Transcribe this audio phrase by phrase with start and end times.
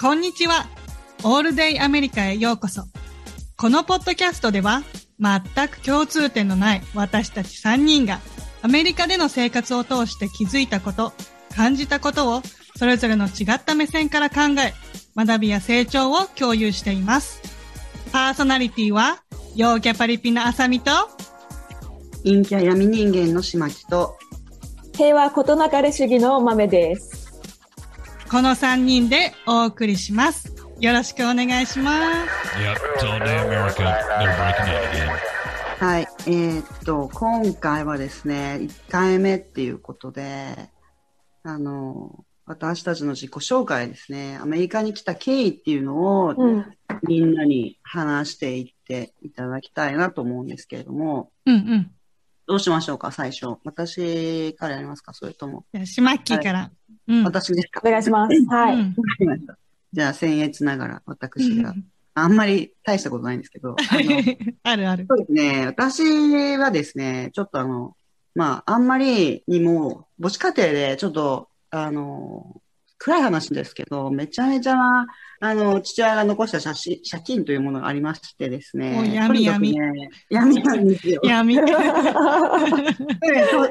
[0.00, 0.68] こんにちは。
[1.24, 2.84] オールデイアメリカへようこそ。
[3.56, 4.84] このポッドキャストでは、
[5.18, 8.20] 全く共通点のない私たち3人が、
[8.62, 11.12] アメリカでの生活を通して気づいたこと、
[11.56, 12.42] 感じたことを、
[12.76, 14.72] それぞれの違った目線から考え、
[15.16, 17.42] 学びや成長を共有しています。
[18.12, 19.24] パーソナリティは、
[19.56, 20.92] 陽キャパリピのあさみと、
[22.22, 24.16] 陰キャ闇人間のしまきと、
[24.96, 27.17] 平和ことなかれ主義の豆です。
[28.30, 30.54] この3人でお送りします。
[30.80, 32.56] よろしくお願いします。
[32.58, 32.76] Yep,
[33.46, 33.84] America.
[34.18, 35.28] They're breaking out again.
[35.78, 40.70] はい、えーっと、今回はですね、1回目っていうことで、
[41.42, 46.66] あの、私たちの自己紹介ですね、アメリカに来た経緯っていうのをうん。
[47.02, 51.90] みんなに話していっていただきたいなと思うんですけれども、うんうん。
[52.48, 53.58] どうしましょうか、最初。
[53.62, 55.66] 私からやりますか、それとも。
[55.74, 56.70] じゃあ、しまっきーから。
[57.06, 57.24] うん。
[57.24, 57.82] 私ですか？
[57.84, 58.34] お願いします。
[58.46, 58.74] はい。
[58.74, 59.58] うんわかりました。
[59.92, 61.74] じゃあ、僭越ながら私が。
[62.14, 64.22] あんまり大したことないんですけど、あの
[64.64, 65.06] あるある。
[65.08, 65.66] そうですね。
[65.66, 67.94] 私はですね、ちょっとあの、
[68.34, 72.62] まあ、あんまりにも、母子家庭で、ちょっと、あの、
[72.96, 74.74] 暗い話ですけど、めちゃめちゃ、
[75.40, 79.14] あの、父親が残した借金借金というものがありましてですおね。
[79.14, 81.20] 闇とにかくね、闇なんですよ。
[81.22, 81.54] 闇。
[81.58, 81.68] ちょっ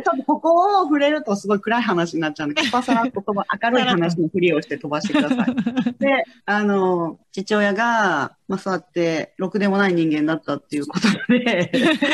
[0.01, 5.55] とここを触れるとすごい暗い話になっちゃうんで、パサラッと飛ば明るい話のふりをして飛ばしてください。
[5.99, 11.71] で、あの、父親が、まあ、そうやって、ろくでもない人間だったっていうことで、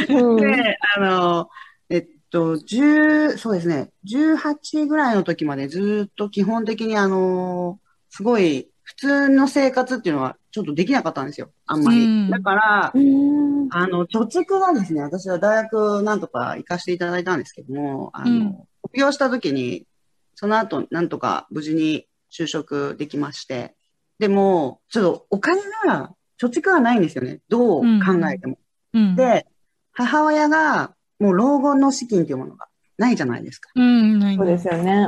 [0.10, 1.50] うんで、あの、
[1.90, 7.80] えっと、10、そうですね、18ぐらいの時までずっと基本的にあの、
[8.10, 12.06] すごい普通の生活っていうのはちょっとできなかったんですよ、あんまり。
[12.06, 19.88] うんだから、うんあの、貯蓄がですね、私は大学なんとか行かせていただいたんですけども、あの、うん卒業した時に、
[20.36, 23.76] その後なんとか無事に就職できまして、
[24.20, 26.12] でも、ちょっとお金が、
[26.42, 27.40] 貯蓄がないんですよね。
[27.50, 28.58] どう考えても。
[28.94, 29.16] うん。
[29.16, 29.48] で、
[29.92, 32.68] 母親が、もう老後の資金というものが
[32.98, 33.70] ないじゃないですか。
[33.76, 35.08] うん、ないそうですよね。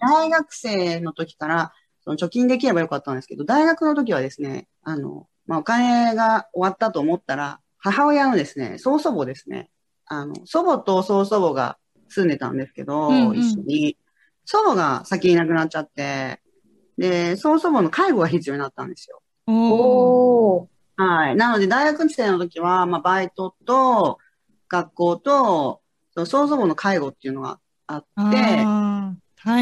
[0.00, 9.70] 大学生の時から、その貯金できればよかったんですけど、大学の時はですね、あの、まあ、お金が終わったと思ったら、母親のですね、曽祖母ですね、
[10.06, 11.78] あの、祖母と曽祖母が
[12.08, 13.96] 住んでたんですけど、うんうん一緒に、
[14.44, 16.40] 祖母が先に亡くなっちゃって、
[16.98, 19.22] で、曽祖母の介護が必要になったんですよ。
[19.46, 20.68] お。
[20.96, 21.36] はい。
[21.36, 24.18] なので、大学生の時は、まあ、バイトと、
[24.68, 25.80] 学校と、
[26.12, 28.64] その曽祖母の介護っていうのがあって、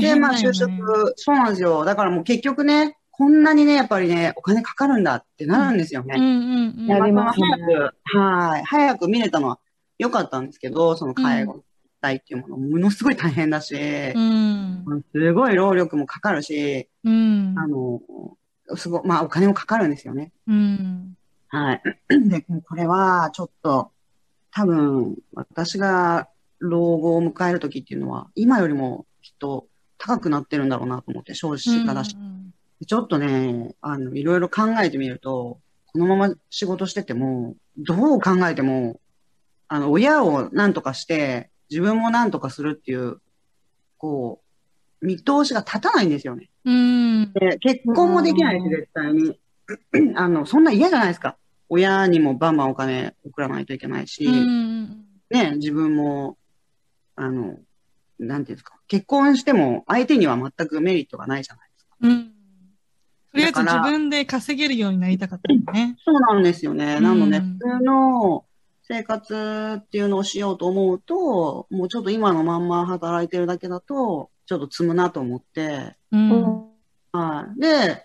[0.00, 0.48] で、まあ、変だよね。
[0.48, 1.84] 就職、そうなんですよ。
[1.84, 6.14] だからもう結局ね、こんなにね、やっぱりね、お金かかるんだってなるんですよね。
[6.16, 6.86] うんうんうん。
[6.86, 8.64] やりますね早く、はい。
[8.64, 9.58] 早く見れたのは
[9.98, 11.64] 良かったんですけど、その介護
[12.00, 14.84] 代っていうもの、ものすごい大変だし、うん。
[15.12, 17.54] すごい労力もかかるし、うん。
[17.58, 18.00] あの、
[18.76, 20.30] すごい、まあ、お金もかかるんですよね。
[20.46, 21.16] うん。
[21.48, 21.82] はい。
[22.28, 23.90] で、これは、ちょっと、
[24.52, 26.28] 多分、私が
[26.60, 29.66] 老後を迎える時っていうのは、今よりもきっと
[29.98, 32.16] 高くなってるんだろうなと思って、少子化だし。
[32.18, 32.52] うん
[32.86, 39.00] ちょっとね、あの、いろいろ考えてみると、このまま仕事してても、どう考えても、
[39.66, 43.20] あの、親を何とかして、自分も何とかするっていう、
[43.96, 44.40] こ
[45.02, 46.50] う、見通しが立たないんですよね。
[46.64, 47.32] うん。
[47.32, 49.40] で結婚もできないし、うん絶対に。
[50.14, 51.36] あの、そんな嫌じゃないですか。
[51.68, 55.04] 親にもバンバンお金送らないといけないし、うん。
[55.30, 56.38] ね、自分も、
[57.16, 57.58] あの、
[58.20, 58.77] なんていうんですか。
[58.88, 61.96] 結婚しても相手には全くメリットがないじゃないですか。
[62.00, 62.24] うん。
[63.30, 65.96] とりあえず自分で稼げるようになりたかったよね。
[66.04, 66.98] そうなんですよね。
[67.00, 68.44] なので、うん普通の
[68.90, 76.68] 生活っていうのをしようと思うと、もうちょっと今のまんま働いてるだけだと、ちょっと積むなと思って、うん。
[77.12, 77.60] はい。
[77.60, 78.02] で、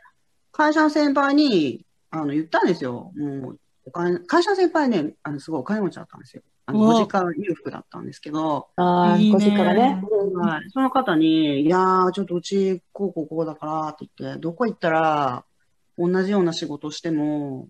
[0.51, 3.13] 会社の先輩に、あの、言ったんですよ。
[3.15, 6.44] もう、お金、会社の先輩ね、あの、すごいお金持ちだったんですよ。
[6.66, 10.01] あの、おご実家裕福だったんですけど、ああ、いいねご実家がね。
[10.35, 10.69] はい。
[10.69, 15.45] その方に、いやー、ちょっとうち、こうこうこうだから、って言って、どこ行ったら、
[15.98, 17.68] 同じような仕事しても、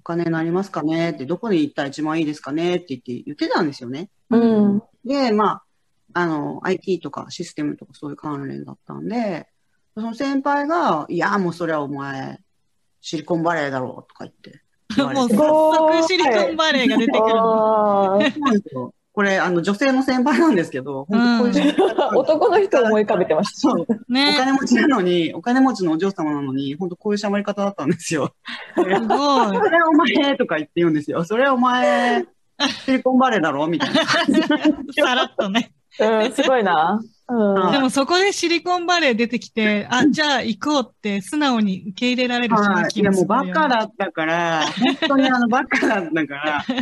[0.00, 4.10] お金になりますかねって、どこに行ったら一番いいですかねって言って、言ってたんですよね。
[4.30, 4.82] うん。
[5.04, 5.62] で、まあ、
[6.14, 9.48] あの、IT とかシステムとかそういう関連だったんで、
[9.94, 12.40] その先輩が、いや、もうそれはお前、
[13.00, 14.62] シリコンバレーだろうとか言って
[15.02, 15.36] もうて。
[15.36, 18.52] 早速シリコンバレーが出てくる。
[18.60, 21.74] ですよこれ、あの、女性の先輩なんですけど、本当こういう
[22.18, 23.60] 男の人を思い浮かべてました。
[23.60, 23.86] そう。
[23.88, 24.34] おね。
[24.36, 28.34] 金持ちなのに、お金持ちのお嬢様なのに、本当こういうしゃべり方だったんですよ。
[28.74, 28.96] すごい。
[28.98, 31.24] それお前とか言って言うんですよ。
[31.24, 32.26] それお前、
[32.84, 34.04] シリコンバレーだろみたいな。
[34.04, 35.72] さらっとね。
[35.98, 37.00] うん、すごいな。
[37.28, 43.00] うんでもそこでシリコンバレー出てきて、あ、じゃあ行こうって素直に受け入れられるはい。
[43.00, 43.78] いや、もうバカだ。
[43.80, 44.64] だったから、
[45.00, 46.72] 本当にあのバカだったから、 あ、そ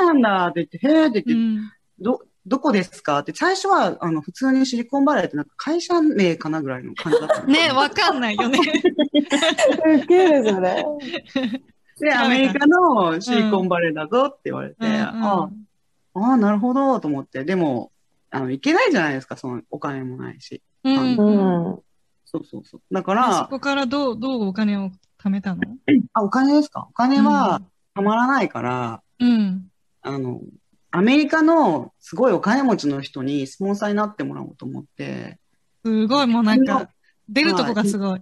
[0.00, 1.72] うなんだって言って、へーってう言って、ん。
[2.00, 8.58] ど、どこですかって、最初は、あの、普通にシリコンバレーってなんか会社名かなぐらいの感じだったね、わかんないよね。
[9.86, 10.82] ウケる、それ。
[12.00, 15.50] で、アメリカのシリコンバレーだぞって言われて、うんあ
[16.14, 17.44] ああ、なるほど、と思って。
[17.44, 17.92] でも、
[18.30, 20.62] あの、いけないじゃないですか、そのお金もないし。
[20.84, 21.16] うん。
[21.16, 22.82] そうそうそう。
[22.92, 25.62] だかでそら、こからどう、どうお金を貯めたの？
[26.12, 26.86] あ、お金ですか？
[26.90, 27.62] お金は
[27.94, 29.70] たまらないから、うん。
[30.02, 30.40] あの、
[30.90, 35.38] アメリカのすごいお金持ちの人にスポンサーになってもらおうと思って、
[35.84, 36.90] すごい、もうなんか、
[37.28, 38.20] 出るとこがすごい。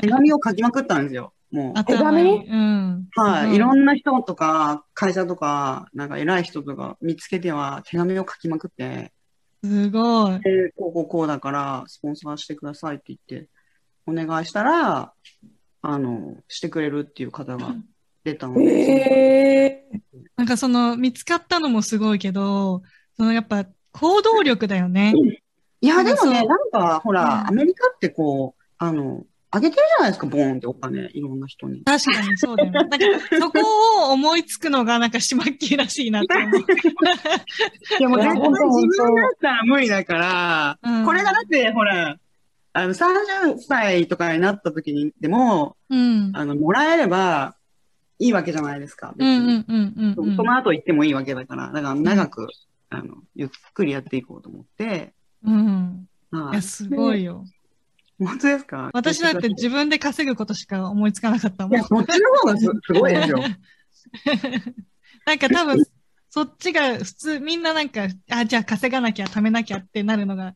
[0.00, 1.32] 手紙を書きまくったんですよ。
[1.52, 1.72] もう。
[1.78, 2.46] 頭いい。
[2.48, 3.08] うん。
[3.14, 3.54] はい。
[3.54, 9.12] いろなんな人とか、会社とか、なんか偉い人とか見つけては手紙を書きまくって、
[9.62, 10.40] すごい。
[10.40, 13.48] で、こうこうこうだから、スポンサーしてくださいって言って、
[14.06, 15.12] お願いしたら、
[15.82, 17.74] あの、してくれるっていう方が
[18.24, 20.00] 出たので、ええ
[20.36, 22.82] なんかその、見つかったのもすごいけど、
[23.16, 25.14] そのやっぱ、行動力だよね。
[25.80, 27.12] いや、でもね、なんか、ほう。
[27.12, 31.82] んら、アメリカってこう、あの、あげてるじゃないですか、ボーンってお金、いろんな人に。
[31.84, 32.78] 確かにそうだよね。
[32.78, 32.98] なんか、
[33.40, 36.60] そこを思いつくのが、なんか、しまっきりらしいなって思う。
[38.00, 38.34] いや、もう自
[39.02, 42.18] 分だったら無理だから、うんこれがだって、ほら、
[42.72, 46.32] あの、30歳とかになった時にでも、うん。
[46.34, 47.56] あの、もらえれば
[48.18, 49.14] いいわけじゃないですか。
[49.16, 50.36] 別にうんうんうんうんうん。
[50.36, 52.48] その後行ってもいいわけだから、だから長く、
[52.90, 56.08] あの、ゆっくりやっていこうと思って、うん。
[56.32, 56.62] いはいや、。
[56.62, 57.44] すごいよ。
[58.18, 58.90] 本当ですか？
[58.94, 61.84] 私だって自分で稼ぐことしか思いつかなかったもんいや、。
[61.84, 63.38] そっちの方がすすごいですよ。
[65.26, 65.84] なんか多分、
[66.30, 70.54] そっちが普通、みんななんか、あ、じゃあ稼がなきゃ、貯めなきゃってなるのが、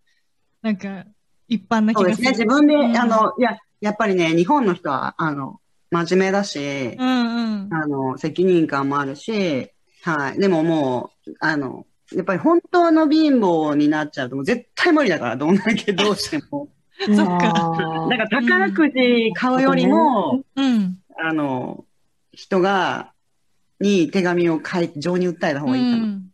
[0.62, 1.04] なんか、
[1.48, 2.24] 一般な気がする。
[2.24, 2.44] そうですね。
[2.44, 5.60] 自分で、うんあの、いや、やっぱりね、日本の人は、あの、
[5.90, 7.74] 真面目だし、うんうん。
[7.74, 9.70] あの、責任感もあるし、
[10.02, 10.38] はい。
[10.38, 16.68] でももう、あの、やっぱり本当の貧乏になっちゃうと、もう絶対無理だから、どんだけどうしても。
[17.06, 18.08] そっか。
[18.10, 20.98] だから宝くじ買うよりも、うん。
[21.18, 21.84] あの、
[22.32, 23.12] 人が、
[23.80, 26.06] に手紙を書いて、情に訴えた方うがいいかな。
[26.06, 26.30] ん。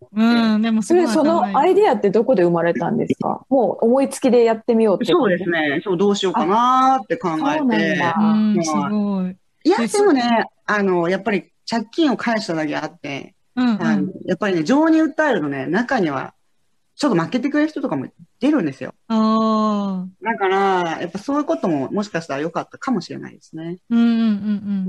[0.54, 0.62] うん。
[0.62, 3.44] でもそれ、そのアイデアってどこで生まれたんですか？
[3.48, 5.12] もう思いつきでやってみようって。
[5.12, 5.48] そうです。
[5.48, 5.80] ね。
[5.84, 7.98] そう、どうしようかなーって考そうなんえて。
[7.98, 9.36] だうん、すごい。
[9.64, 14.12] いや、ででもね、あの、やっぱり借金を返しただけあって、うんうあのん。
[14.24, 16.34] やっぱりね、情に訴えるとね、中には、
[16.96, 18.06] ちょっと負けてくれる人とかも
[18.40, 18.94] 出るんですよ。
[19.08, 20.24] ああ。
[20.24, 23.76] だから、やっぱそういうことももしかしたら良かったかもしれないですね。
[23.90, 24.14] うんうんう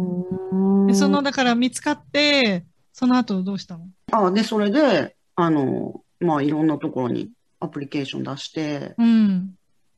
[0.06, 0.95] んうん。
[0.95, 3.88] その、だから見つかって、その後どうしたの？
[4.12, 9.56] あで、それで、あの、まあ、いろんなところにアプリケーション出して、うん。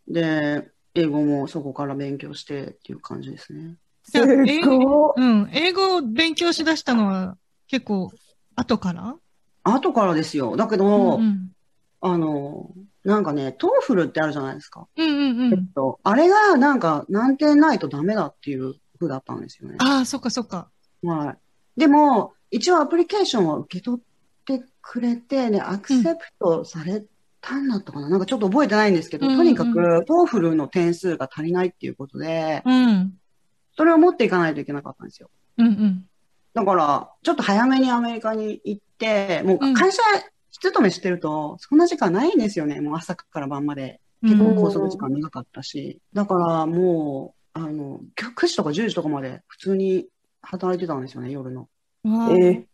[0.08, 3.76] で、英語もそこから勉強してっていう感じですね。
[4.16, 5.14] 英語？
[5.16, 5.50] うん。
[5.54, 8.12] 英語を勉強しだしたのは結構
[8.56, 9.16] 後から？
[9.64, 10.58] 後からですよ。
[10.58, 11.52] だけうど、んうん。
[12.02, 12.72] あの、
[13.04, 14.88] なんかね、 TOEFL ってあるじゃないですか。
[14.96, 15.68] うんうんうん。
[15.68, 19.76] とあれがなんか何点ないとダメだっていう風だったんですよね。
[19.80, 20.70] ああ、そっかそっか。
[21.04, 21.36] は
[21.78, 21.80] い。
[21.80, 24.04] でも、一応アプリケーションを受け取っ
[24.46, 27.04] てくれて、ね、 accept され
[27.42, 33.14] たんだったかな、なんかちょっと覚えてないんですけど、うんうんとにかく、 TOEFL の点数が足りないっていうことで、うん。
[33.78, 35.30] それを持っていかないといけなかったんですよ。
[35.58, 36.06] うんうん。
[36.54, 40.02] だから、ちょっと早めにアメリカに行って、もうんう会社
[40.62, 42.82] 勤めしてると、そんな時間ないんですよね。
[42.82, 44.00] もう朝から晩まで。
[44.22, 46.00] 結構拘束時間長かったし。
[46.14, 50.08] だからもう、あの、9時とか10時とかまで普通に
[50.42, 51.70] 働いてたんですよね、夜の。
[52.32, 52.66] え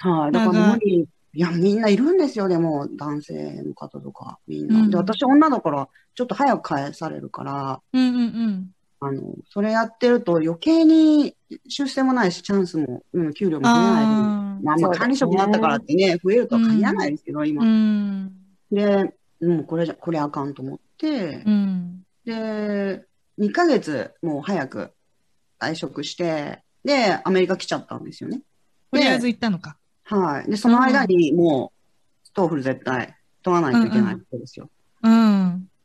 [0.00, 0.32] はい。
[0.32, 1.08] だから無理。
[1.34, 4.80] いや、みんないるんですよ、でも、男性の方とか、みんな。
[4.80, 8.70] うんで、私女だから、ちょっと早く返されるから、うんうんうん。
[9.04, 11.34] あの、それやってると余計に
[11.66, 14.16] 出世もないし、チャンスも、うん、給料も増えない分。
[14.16, 17.46] あまあ、まあ、管理職になったからってね、増えるとは限らないですけど、あ。
[17.46, 17.66] 今う。
[17.66, 18.32] ん。
[18.70, 22.04] で、うん、これじゃ、これあかんと思ってう、ん。
[22.24, 23.04] で、
[23.40, 24.92] 2ヶ月もう早く
[25.58, 28.42] 退職して、で、アメリカ来ちゃったんですよね。
[28.92, 29.78] とりあえず行ったのか。
[30.04, 30.50] はい。
[30.50, 34.70] で、その間にもう、 TOEFL 絶対取らないといけないわけですよ。
[35.02, 35.12] うん。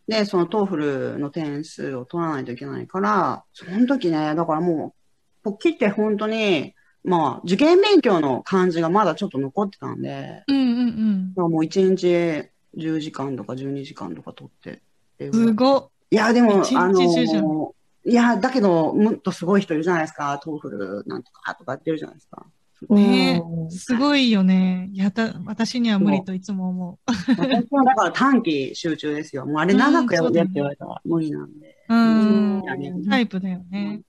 [0.07, 4.95] で、その TOEFL の点数を取らないといけないから、その時ね、だからも
[5.43, 6.73] う、ポッキって本当に、
[7.03, 14.81] まあ、受験勉強の感じがまだちょっと残ってたんで、うんうんだからもう1日10時間とか12時間とか取って。
[15.19, 15.33] うん。
[15.33, 15.89] すごっ。
[16.09, 20.39] いや、でも、あの、いや、だけど、もっとすごい人いるじゃないですか。
[20.41, 22.45] TOEFL なんとかとかやってるじゃないですか。
[22.89, 24.89] ねうんすごいよね。
[24.93, 29.45] やた、私には無理といつも思私はだから短期集中ですよ。
[29.45, 31.75] もうあれ長くやるって言われたら無理なんで。
[31.89, 31.93] う。
[31.93, 32.59] うんう
[32.99, 33.05] ん。
[33.09, 33.87] タイプだよね。
[33.87, 34.03] はい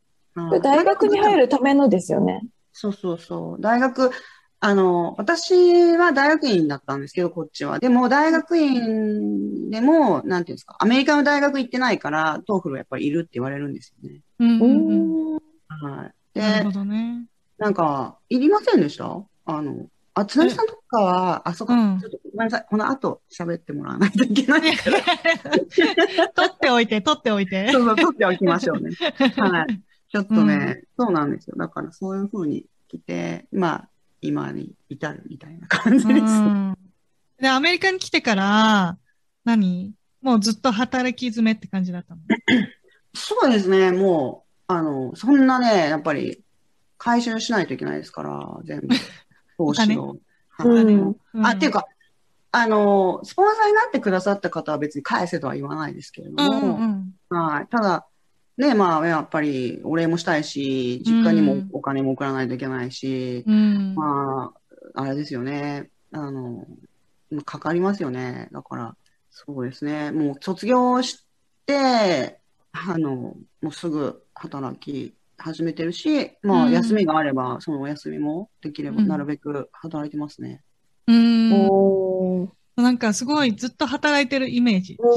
[0.63, 2.43] 大学に入るためのですよね。
[2.73, 3.61] そうそうそう。
[3.61, 4.13] 大学、
[4.61, 7.81] あの、私は大学院だったんですけど、こっちは。
[7.81, 14.21] でも、大学院でも、なんていうんですか、アメリカの大学行ってないから、 TOEFL はやっぱりいるって言われるんですよね。
[14.39, 14.47] う。
[14.47, 15.33] ん。
[15.35, 16.15] はい。
[16.35, 17.27] でなるほ、どね。
[17.59, 19.05] なんか、いりませんでした？
[19.47, 22.67] あの、あ、つなぎさんとかは、あ、そっか、うんちょっとごめんなさい。
[22.69, 24.99] この後喋ってもらわないといけないから。
[26.35, 27.71] 取っておいて、取っておいて。
[27.73, 28.91] そうそう、取っておきましょうね。
[29.37, 29.83] はい。
[30.11, 31.57] ちょっとね、そうなんですよ。
[31.59, 33.89] だからそういう風に来て、まあ、
[34.21, 36.21] 今に至るみたいな感じです。
[36.21, 36.75] うん
[37.41, 38.99] で、アメリカに来てから、
[39.45, 39.95] 何？
[40.21, 42.21] もうずっと働き詰めって感じだったの？
[43.15, 46.43] そうですね、もう、あの、そんなね、やっぱり、
[46.99, 48.89] 回収しないといけないですから、全部、
[49.57, 50.19] 投資を。
[51.43, 51.87] あ、っていうか、
[52.51, 57.67] あの、スポンサーになってくださった方は別に返せとは言わないですけれどうんも、うんはい。
[57.69, 58.07] ただ、
[58.57, 63.95] ね、まあ、やっぱり、お礼もしたいし、実家にもお金も送らないといけないし、うん。
[63.95, 64.53] ま
[64.95, 65.91] あ、あれですよね。
[66.11, 66.67] あの、
[67.45, 68.49] かかりますよね。
[68.51, 68.97] だから、
[69.31, 70.11] そうですね。
[70.11, 71.25] もう卒業し
[71.67, 72.41] て、
[72.73, 80.63] あの、もうすぐ働き始めてるし、まあ、うん休みがあれば、そのお休みもできれば、うんなるべく働いてますね。
[81.07, 81.53] うん。
[81.71, 84.97] おーなんかすごいずっと働いてるイメージ。
[85.01, 85.13] うん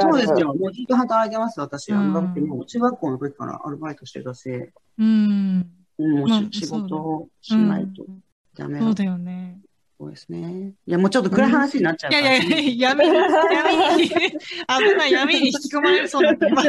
[0.00, 0.54] そうですよ。
[0.54, 1.92] もうずっと働いてます、私。
[1.92, 4.50] あうんのだってもう中学校の時からアルバイトしてたし、
[4.98, 5.70] うん。
[5.98, 8.22] もう仕事をしないとうん
[8.54, 9.58] ダメだそうだよね。
[10.00, 10.74] そうですね。
[10.86, 12.22] いや、もうちょっと暗い話になっちゃうから。
[12.22, 14.16] いやいやいや、闇に、闇に、危
[14.96, 16.46] ない闇に引き込まれそうだった。
[16.46, 16.62] 今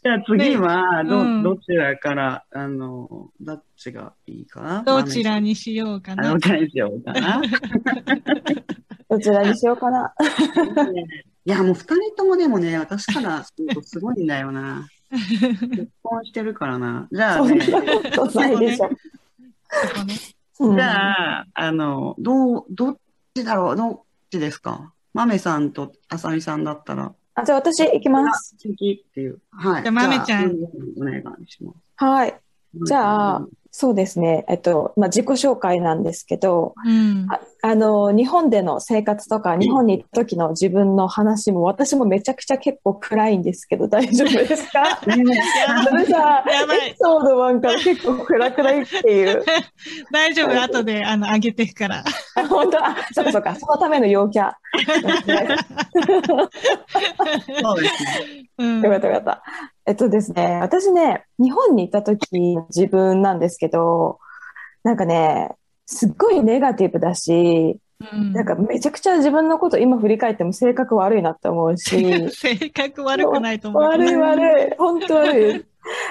[0.00, 4.82] じゃあ次は、ど、うんどちらから、あの、どっちがいいかな？
[4.84, 6.38] どちらにしようかあなど。
[6.38, 7.42] ちらにしようかな？
[9.10, 10.14] どちらにしようかな？
[11.44, 14.88] いや、もう二人ともでもね、私からするとすごいんだよな。
[15.10, 17.08] 結婚してるからな。
[17.10, 17.80] じゃあそんね、な
[18.16, 18.90] ことないでしょ。
[19.70, 20.14] そこね。
[20.60, 22.96] うんじゃあ、あの、どう、どっ
[23.32, 24.92] ちだろうどっちですか？
[25.14, 28.56] 豆さんとあさみさんだったら、あ、じゃあ私行きます。
[28.60, 29.40] 好きっていう。
[29.52, 29.82] はい。
[29.82, 30.50] じゃあ豆ちゃん
[31.00, 31.76] お願いします。
[31.96, 32.40] はい。
[32.74, 34.44] じゃあ、そうですね。
[34.48, 37.26] えっと、まあ、自己紹介なんですけど、うん。
[37.30, 45.00] ああの、日本での生活とか、日本に行った時の自分の話も、私もめちゃくちゃ結構暗いんですけど、大丈夫ですか？
[45.06, 45.36] ねね
[45.88, 49.44] それさ、やばいエピソード1から結構暗くないっていう。
[50.12, 52.04] 大丈夫、後で、あの、上げていくから。
[52.36, 52.84] あ本当？
[52.84, 54.52] あ、そうかそうか、そのための陽キャ。
[57.62, 58.50] そうですね。
[58.58, 58.82] うん。
[58.82, 59.42] よかったよかった。
[59.88, 64.18] えっとですね、私ね、日本に行った時の自分なんですけど、
[64.84, 65.52] なんかね、
[65.86, 67.80] すっごいネガティブだし、
[68.12, 73.82] うんなんかめちゃくちゃ自分のこと今振り返っても性格悪いなって思うし、 性格悪くないと思う。
[73.82, 75.64] 悪い悪い、本当悪い。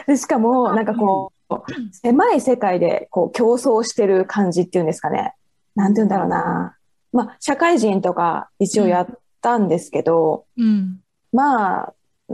[0.08, 1.56] でしかも、なんかこう、
[1.92, 5.36] 狭い世界でこう競争してる感じっていうんですかね。
[5.76, 6.76] なんて言うんだろうな。
[7.14, 9.08] まあ、社会人とか一応やっ
[9.42, 11.00] たんですけど、うん。
[11.32, 11.94] まあ、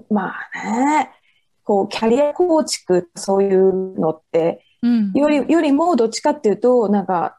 [0.09, 1.11] まあね、
[1.63, 5.11] こう、キャリア構築、そういうのって、うん。
[5.13, 7.37] より、よりもどっちかっていうと、なんか、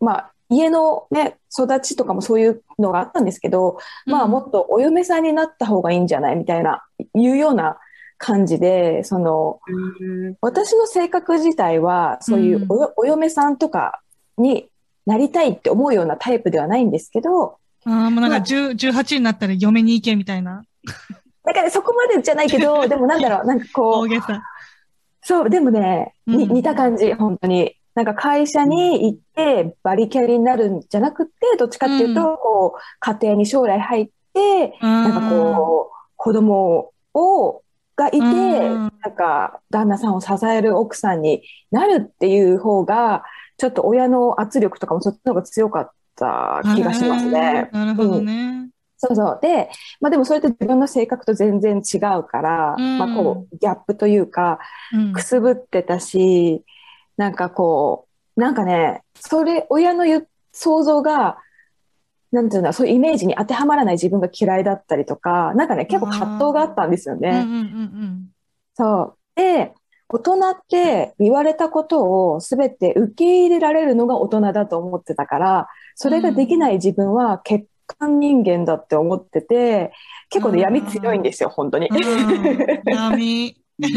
[0.00, 7.78] まあ、家のね、育ちとかもそういうのがあったんですけど、まあ、もっとお嫁さんになった方がいいんじゃないみたいな、いうような
[8.18, 14.00] 感じで、その、うん私の性格自体は、そういうお,、お嫁さんとか
[14.36, 14.68] に
[15.06, 20.64] なりたいって思うようなタイプではないんですけど、ああ、もうなんか10 18になったら嫁に行けみたいな。
[21.44, 24.08] だからそこまでじゃないけど、 でもなんだろう、なんかこう。
[25.22, 27.76] そう、でもね、にうん似た感じ、本当に。
[27.94, 37.62] なんか会社に行ってバリキャリになるんじゃなくて、どっちかっていうと、うんこう、家庭に将来入って、ななんかこう、子供を、
[37.96, 43.22] がいて、うんなんか旦那さんを支える奥さんになるっていう方が、
[43.56, 47.70] ちょっと親の圧力とかもそっちの方が強かった気がしますね。
[47.72, 48.63] なるほどね。
[48.96, 49.38] そうそう。
[49.42, 49.70] で、
[50.00, 54.58] まあでもそれって自分の性格と全然違うから、うんまあこう、ギャップというか、
[54.92, 56.64] うんくすぶってたし、
[57.16, 61.38] なんかこう、なんかね、それ、親の言う想像が、
[62.32, 67.30] なんていうんだ、そういうイメージに当てはまらない自分が嫌いだったりとか、なんかね、結構葛藤があったんですよね。
[67.30, 68.28] うんうんうん
[68.76, 69.18] そう。
[69.36, 69.72] で、
[70.08, 79.92] 大人って言われたことを全て受け入れられるのが大人だと思ってたから、それができない自分は欠陥人間だって思ってて、
[80.30, 81.88] 結構ね、うん闇強いんですよ、本当に。
[82.84, 83.56] 闇。
[83.78, 83.88] で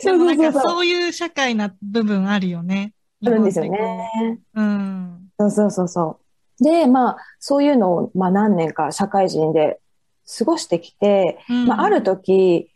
[0.00, 0.86] そうそうそうそう。
[0.86, 2.92] いう社会な部分あるよね。
[3.24, 3.78] あるんですよね。
[3.78, 4.60] こう。
[4.60, 5.28] うん。
[5.38, 6.18] そうそうそうそ
[6.60, 6.64] う。
[6.64, 9.80] で、まあ、そういうのを、まあ何年か社会人で
[10.38, 12.70] 過ごしてきて、うんまあある時、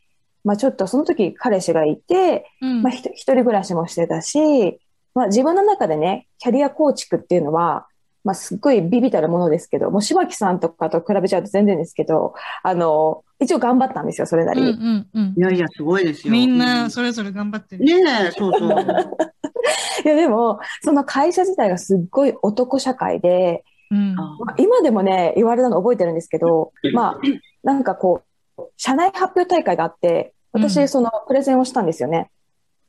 [0.44, 4.80] まあちょっとその時彼氏がいて、うんまあ一人暮らしもしてたし、
[5.14, 7.86] まあ自分の中でね、キャリア構築っていうのは、
[8.26, 14.62] まあすっごいビビたるものですけど、もう柴木さんとかと比べちゃうと全然ですけど、あの、一応頑張ったんですよ、それなり。
[14.62, 16.32] うんうんうんいやいや、すごいですよ。
[16.32, 17.84] みんうなそれぞれ頑張ってる。
[17.84, 18.68] ねえ、そうそう。
[20.04, 24.18] いやでも、その会社自体がすっごい男社会で、うん。
[24.18, 27.20] あまあ今でもね、言われたの覚えてるんですけど、まあ、
[27.62, 28.22] なんかこ
[28.58, 32.28] う、社内発表大会があって、私、うんそのプレゼンをしたんですよね。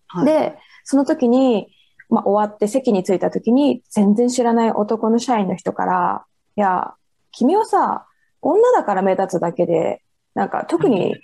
[0.07, 1.67] はい、で、その時に、
[2.09, 6.93] まあ、終わって席に着いた時に、全然知らない男の社員の人から、いや、
[7.31, 8.07] 君はさ、
[8.41, 10.01] 女だから目立つだけで、
[10.33, 11.15] なんか特に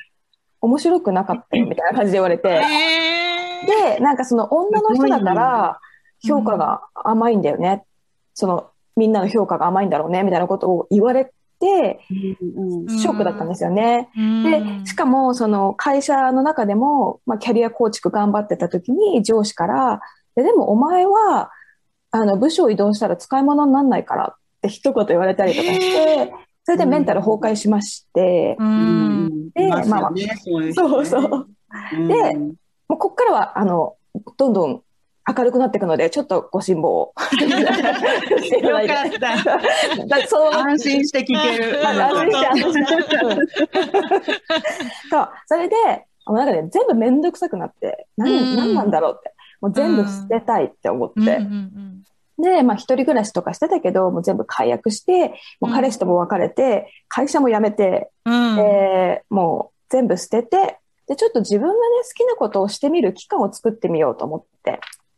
[0.61, 5.79] 面白くなかったよ、みたいな感じで言われて、えー、で、なんかその女の人だから
[6.25, 7.83] 評価が甘いんだよね。
[8.33, 14.09] そのみんなの評価が甘いんだろうね、みたいなことを言われて、ショックだったんですよね。
[14.17, 20.01] うんで、しかもその会社の中でも、まあ、キャリア構築頑張ってた時に上司から、
[20.35, 21.51] ででもお前は、
[22.11, 28.63] あの、部署を移動したら使い物にならないからって一言言われたりとかして、それでメンタル崩壊しまして、う。
[28.63, 29.25] うん。
[29.25, 30.11] んでいますまあ
[30.73, 31.47] そうそう
[32.07, 32.33] で
[32.87, 33.95] もうこっからは、あの、
[34.37, 34.83] どんどん
[35.25, 37.13] 明るくなっていくので、ちょっとご辛抱を。
[38.61, 39.37] よかった。
[40.05, 40.53] だそう。
[40.53, 41.79] 安心して聞ける。
[41.87, 43.17] あ安心して。
[45.09, 45.75] そう、それで、
[46.25, 48.25] もうなんかね、全部めんどくさくなって、うん。
[48.25, 49.33] 何、何なんだろうって、
[49.63, 52.03] もう全部捨てたいって思って、うんうん
[52.39, 58.33] で、まあ一人暮らしとかしてたけど、もう全部解約して、もう彼氏とも別れて、会社も辞めて、うん。
[58.33, 64.71] うんえーもう全部捨てて、で、ちょっと自分がね、好きなことをしてみる期間を作ってみようと思って。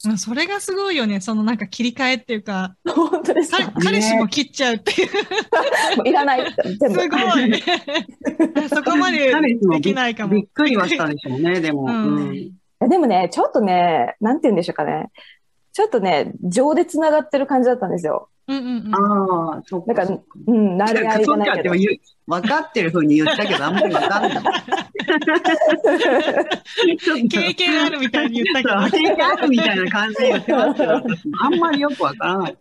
[0.05, 1.19] うんそれがすごいよね。
[1.21, 5.09] そのなんか切り替えっていうか、本当ですかか彼氏も切っちゃうっていう。
[5.97, 7.01] もういらないって、全部。
[7.01, 7.63] すごい。
[8.69, 10.43] そこまでできないかも び。
[10.43, 11.85] っくりはしたでしょうね、でも。
[11.85, 15.09] うんうんでもね、ちょっとね、なんて言うんでしょうかね。
[15.71, 18.29] ちょっとね、情で繋がってる感じだったんですよ。
[18.47, 18.95] うんうんうん。
[18.95, 19.93] ああ、そっか。
[19.93, 21.75] なんか、うん、慣れ合いじそっゃないけど。
[22.27, 24.33] 分かってる風に言ったけど、あんまり分かんない。
[26.97, 28.97] ちょっと経験あるみたいに言ったけど。
[28.97, 30.93] 経験あるみたいな感じで言ってますけど、
[31.41, 32.57] あんまりよく分からない。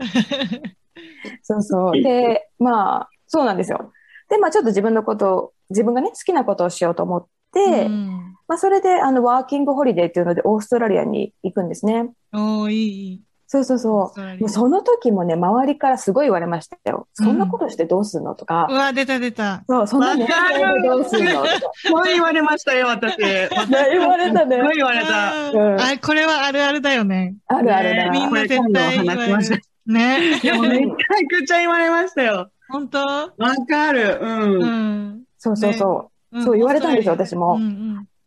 [1.42, 2.02] そうそう。
[2.02, 3.92] で、まあ、そうなんですよ。
[4.30, 7.28] で、まあちょっと自分のこと、自分がね、好きなことをしようと思って、
[7.60, 12.10] うんまあそれで、あの、ワーキングホリデーっていうので、オーストラリアに行くんですね。
[12.34, 13.22] おー、いい。
[13.46, 14.20] そうそうそう。
[14.40, 17.06] もうその時もね、周りからすごい言われましたよ。
[17.14, 19.62] そんなことしてどうすんのとか、うわ、出た出た。
[19.68, 21.46] そう、そんな年齢でどうすんの。
[21.86, 23.16] そう言われましたよ、私。
[23.16, 25.50] 言われたね言われた。
[25.52, 27.36] うんあ、これはあるあるだよね。
[27.46, 28.10] あるあるだねな。
[28.10, 29.50] みんな絶対話しまし。
[29.86, 30.40] ね。
[30.42, 30.94] でもめちゃ
[31.28, 32.50] くちゃ言われましたよ。
[32.68, 32.98] 本当？
[32.98, 33.32] わ
[33.68, 34.18] かる。
[34.20, 35.08] ううん。
[35.10, 35.22] ん。
[35.38, 36.13] そうそうそう。
[36.42, 37.58] そう言われたんですよ私も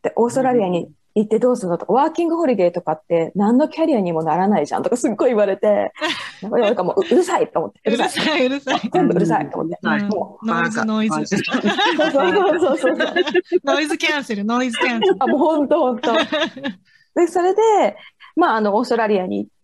[0.02, 5.92] で、オーストラリアに行ってどうするのとか、ワーキングホリデーとかって何のキャリアにもならないじゃんとかすっごい言われて、
[6.44, 8.46] なんかなんかもううるさいと思って、ううるるさい。
[8.46, 8.90] うるさい。
[8.94, 9.80] 全部うるさいと思って。
[9.82, 10.10] はいう
[10.46, 11.16] ノイズ、ノイズ。
[11.16, 12.98] そうそうそうそう。
[13.64, 15.16] ノイズキャンセル、ノイズキャンセル。
[15.20, 16.14] あ、もう本当本当。
[17.20, 17.98] で、それで、
[18.36, 19.57] まあ、あの、オーストラリアに行って、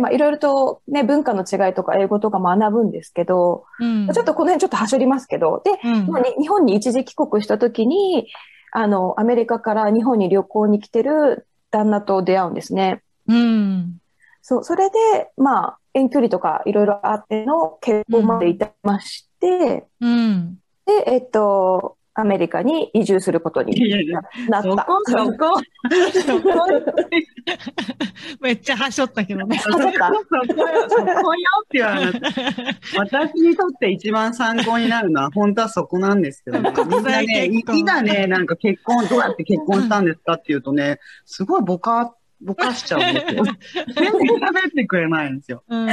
[0.00, 8.28] まあ、いろいろとね、文化の違いとか英語とか学ぶんですけど、うんちょっとこの辺ちょっとはしょりますけど、で、うんまあに日本に一時帰国した時に、
[8.72, 13.02] あの、アメリカから日本に旅行に来てる旦那と出会うんですね。
[13.28, 13.98] うん。
[14.40, 14.96] そう、それで、
[15.36, 20.58] まあ、遠距離とかいろいろあっての結婚まで至りまして、うん。
[20.86, 24.68] で、えっと、アメリカに移住することにいやいやなった。
[24.68, 25.60] そこ、そこ。
[26.26, 26.50] そこ。
[28.40, 29.58] めっちゃはしょったけどね。
[29.58, 32.20] そそこよ、そこよって言われて。
[32.98, 36.72] 私にとって一番参考になるのは、本当はそこなんですけどね。
[36.84, 43.44] みんな際ね、いざね、なんか結婚、どうやって結婚したんですかって言うとね、すごいぼか、ぼかしちゃうんですよ。
[43.96, 45.62] 全然喋ってくれないんですよ。
[45.66, 45.88] うん。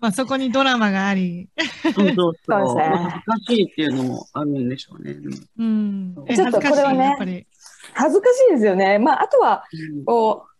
[0.00, 1.48] まあそこにドラマがあり。
[1.82, 2.14] そうそう
[2.46, 5.16] そうね恥ずかしいっていうのもあるんでしょうね。
[5.58, 6.14] うん。
[6.26, 7.46] えちょっと恥ずかしいこれはね。
[7.94, 8.98] 恥ずかしいですよね。
[8.98, 10.50] まあ、あとは、うんこう、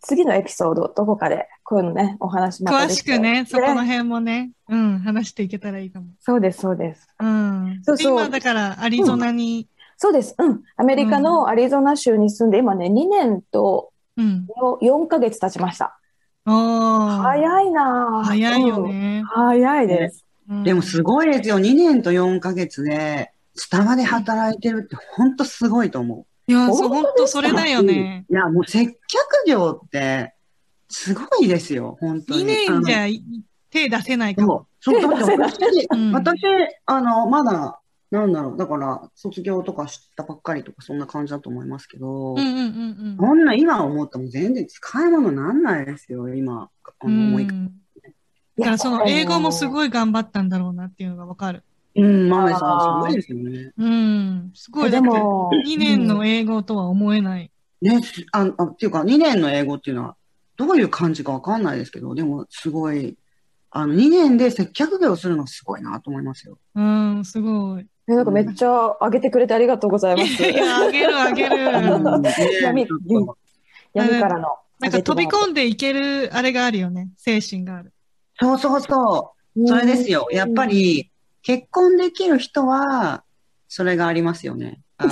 [0.00, 6.06] 次のエピソード、どこかで、こういうのね、お話また詳できてしくね、そこの辺もね、うん、話していけたらいいかも。
[6.20, 7.08] そうです、そうです。
[7.20, 7.80] うん。
[7.82, 10.34] そうそう今だからアリゾナに、そうです。
[10.38, 10.62] うん。
[10.76, 14.46] アメリカのアリゾナ州に住んで、今ね、2年とうん。
[14.82, 15.97] 4ヶ月経ちました。
[16.48, 19.22] 早いなぁ早いようんね。
[19.26, 20.24] 早いです。
[20.48, 21.58] うんでもすごいですよ。
[21.58, 28.24] 2年と4ヶ月で、スタバで働いてるって本当すごいと思いや、そう、本当それだよね。
[28.30, 28.98] いや、もう接客
[29.46, 30.34] 業って、
[30.88, 32.44] すごいですよ、本当に。
[32.44, 33.08] 2年じあゃ
[33.70, 34.66] 手出せないかのも。
[34.80, 36.40] そう、そう、だって私、うん私、
[36.86, 37.78] あの、まだ、
[38.10, 47.20] なんだろう、だから、卒業とかしたばっかりとか、そんな感じだと思いますけど、うんうんうんこんな今思っても全然使い物になんないですよ、今、あうん。
[47.20, 47.74] の思いかうん
[48.58, 51.62] だからその英語もすごい頑張ったんだろうなっていうのがわかる。
[51.94, 53.72] うん、マメさん、あーすごいですよね。
[53.76, 54.50] うん。
[54.54, 54.90] すごい。
[54.90, 57.50] でも、2年の英語とは思えない。
[57.80, 60.16] ね、すあ、あ、っていうか、2年の英語っていうのは、
[60.56, 63.16] どういう感じかわかんないですけど、でも、すごい、
[63.70, 66.58] あの、2年で接客業するのすごいなと思いますよ。
[66.74, 67.86] うん、すごい。
[68.08, 70.42] えなんかめっちゃ上げてくれてありがとうございます。
[70.42, 71.56] いや、あげるあげうる。
[72.62, 72.86] 闇
[73.92, 74.48] 闇からの。
[74.80, 77.10] なんか飛び込んでいけるあれがあるよね。
[77.18, 77.92] 精神がある。
[78.40, 79.68] そうそうそう。
[79.68, 80.28] それですよ。
[80.30, 81.10] やっぱり、
[81.42, 83.24] 結婚できる人は、
[83.68, 84.80] それがありますよね。
[84.98, 85.10] だっ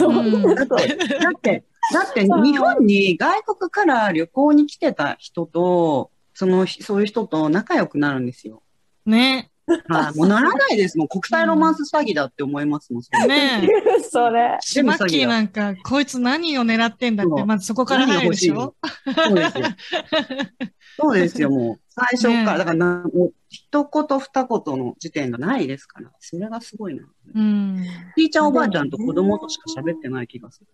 [1.41, 8.63] て、だって日本に外国から旅行に来てた人と、その、そういう人と仲良くなるんですよ。
[9.05, 9.51] ね。
[9.89, 10.17] はい。
[10.17, 11.09] もうならないですもん。
[11.09, 13.29] 国際ロマンス詐欺だって思いますもん。
[13.29, 13.69] ね
[14.11, 14.57] それ。
[14.61, 18.75] シマッキーなんか、こいつ何を狙ってんだって、まずそこから入るでしょ？
[19.15, 19.65] そうですよ。
[20.99, 21.81] そうですよ、もう。
[21.89, 22.53] 最初から。
[22.53, 26.11] ねだからな、もう、一言二言の時点がないですから。
[26.21, 27.05] それがすごいな。
[27.35, 27.85] うん。
[28.17, 30.67] ひいちゃんおばあちゃんと子供としか喋ってない気がする。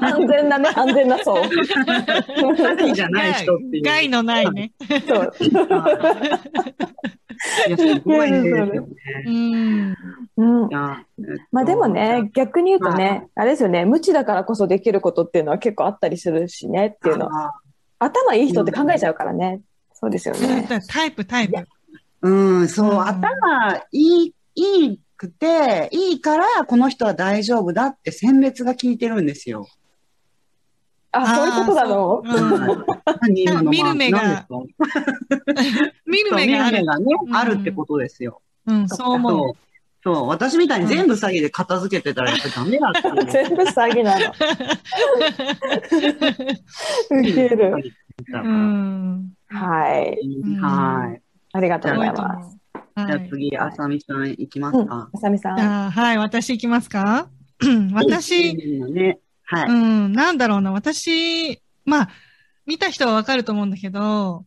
[0.00, 1.42] 安全なね、安全なそう。
[1.42, 1.50] 詐
[2.76, 3.82] 欺じゃない人っていう。
[3.82, 4.72] 害のないね。
[5.06, 5.32] そう。
[7.68, 8.80] いや、すごいですよね。
[9.26, 9.96] うん。
[10.36, 10.68] うん
[11.50, 17.26] まあでもね、逆に言うとね、あれですよね、無知だからこそできることっていうのは結構あったりするしねっていうの。
[17.26, 17.52] あ
[18.00, 19.60] 頭いい人って考えちゃうからね。
[19.92, 20.68] そうですよね。
[20.88, 21.66] タイプ、タイプ。
[22.22, 22.30] う
[22.62, 29.66] ん、そう、うん頭いい、いいくて、いいから、この人は大丈夫だって選別が効いてるんですよ。
[31.10, 32.22] あ、そういうことなの？
[32.24, 34.46] あーそう見る目が
[36.06, 36.84] 見る目がある。
[36.84, 38.40] ね、うんあるってことですよ。
[38.66, 39.67] うん、そう思そう。
[40.14, 44.24] そう、私みたいに全部詐欺で片付けてたらやっぱりダメだった全部詐欺なの。
[47.20, 47.74] ウケる。
[47.76, 47.82] う。
[48.32, 49.32] うん。
[49.48, 50.18] はい。
[50.22, 51.20] うんはい。
[51.52, 52.56] ありがとうございます。
[52.96, 55.10] じゃあ次、あさみさんいきますか。
[55.12, 55.90] あさみさん。
[55.90, 57.28] はい、私行きますか？
[57.92, 58.56] 私、
[59.44, 59.68] はい。
[59.68, 62.08] うん、なんだろうな、私、まあ、
[62.64, 64.46] 見た人はわかると思うんだけど、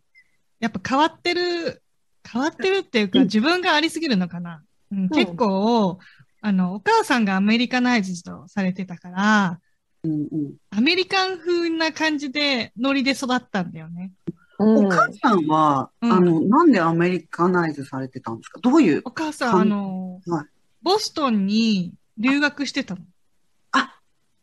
[0.60, 1.84] やっぱ変わってる、
[2.28, 4.64] 変わってるっていうか、うん自分がありすぎるのかな。
[4.92, 6.00] うん、結構、
[6.42, 9.60] あの、お母さんがアメリカナイズドされてたから、
[10.04, 14.12] うんうんアメリカン風な感じで、ノリで育ったんだよね。
[14.60, 18.60] うんお母さんは、うんあの、なんでアメリカナイズされてたんですか？
[18.60, 20.46] どういう、お母さん、はいあの、はい
[20.84, 23.02] ボストンに留学してたの。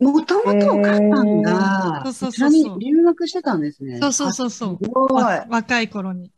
[0.00, 3.98] もともとお母さんが、そうそうそうそうに留学してたんですね。
[3.98, 4.84] そうそうそうそう。
[4.84, 5.22] すごい。
[5.24, 6.30] わ若い頃に。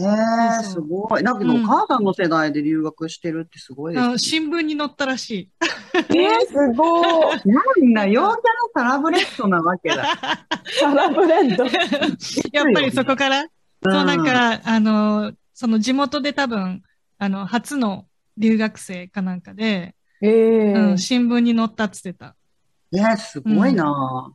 [0.00, 1.22] ええそうすごい。
[1.22, 4.18] だけど、うんお母さんの世代で留学してるってすごいですねあの。
[4.18, 5.50] 新聞に載ったらしい。
[6.10, 7.40] えー、すごい。
[7.44, 8.36] なんだ、陽キャの
[8.74, 10.04] サラブレッドなわけだ。
[10.80, 11.64] サラブレッド。
[12.52, 13.48] やっぱりそこから、そ
[14.00, 16.82] うなんか、あの、その地元で多分、
[17.18, 22.36] あの、初の留学生かなんかで、ええうん、新聞に載ったっつってた。
[22.92, 24.32] えー、すごいな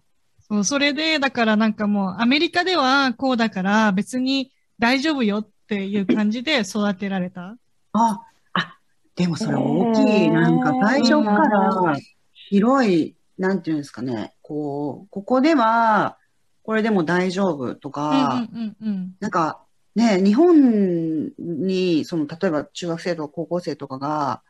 [0.47, 7.57] そう、それで、だからなんかもう、アメリカではこうだから別に大丈夫よっていう感じで育てられた。
[7.93, 8.21] あ、
[8.53, 8.77] あ、
[9.15, 10.31] でもそれ大きい。
[10.31, 11.95] なんか最初から
[12.33, 14.33] 広い、なんていうんですかね。
[14.41, 16.17] こう、ここでは、
[16.63, 19.15] これでも大丈夫とうんか、うんうんうん。
[19.19, 24.41] なんかね、日本に、その、例えば中学生とか高校生とかが、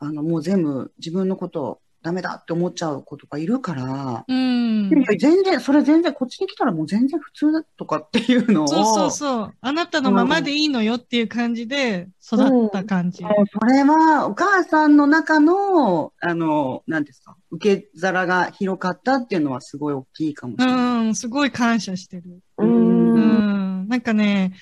[0.00, 9.54] あの、もう全部自分のことダメだって思っちゃう子とかいるから、うんいや全然、それ全然、こっちに来たらもう全然普通だとかっていうのを、そうそうそう。
[9.60, 13.22] あなたのままでいいのよっていう感じで育った感じ。
[13.22, 21.06] もうそれは、お母さんの中の、あの、なんですか、受け皿が広かったっていうのはすごい大きいかもしれない。
[21.06, 22.40] うん、すごい感謝してる。
[22.58, 22.64] う。
[22.64, 23.88] うんん。
[23.88, 24.52] なんかね、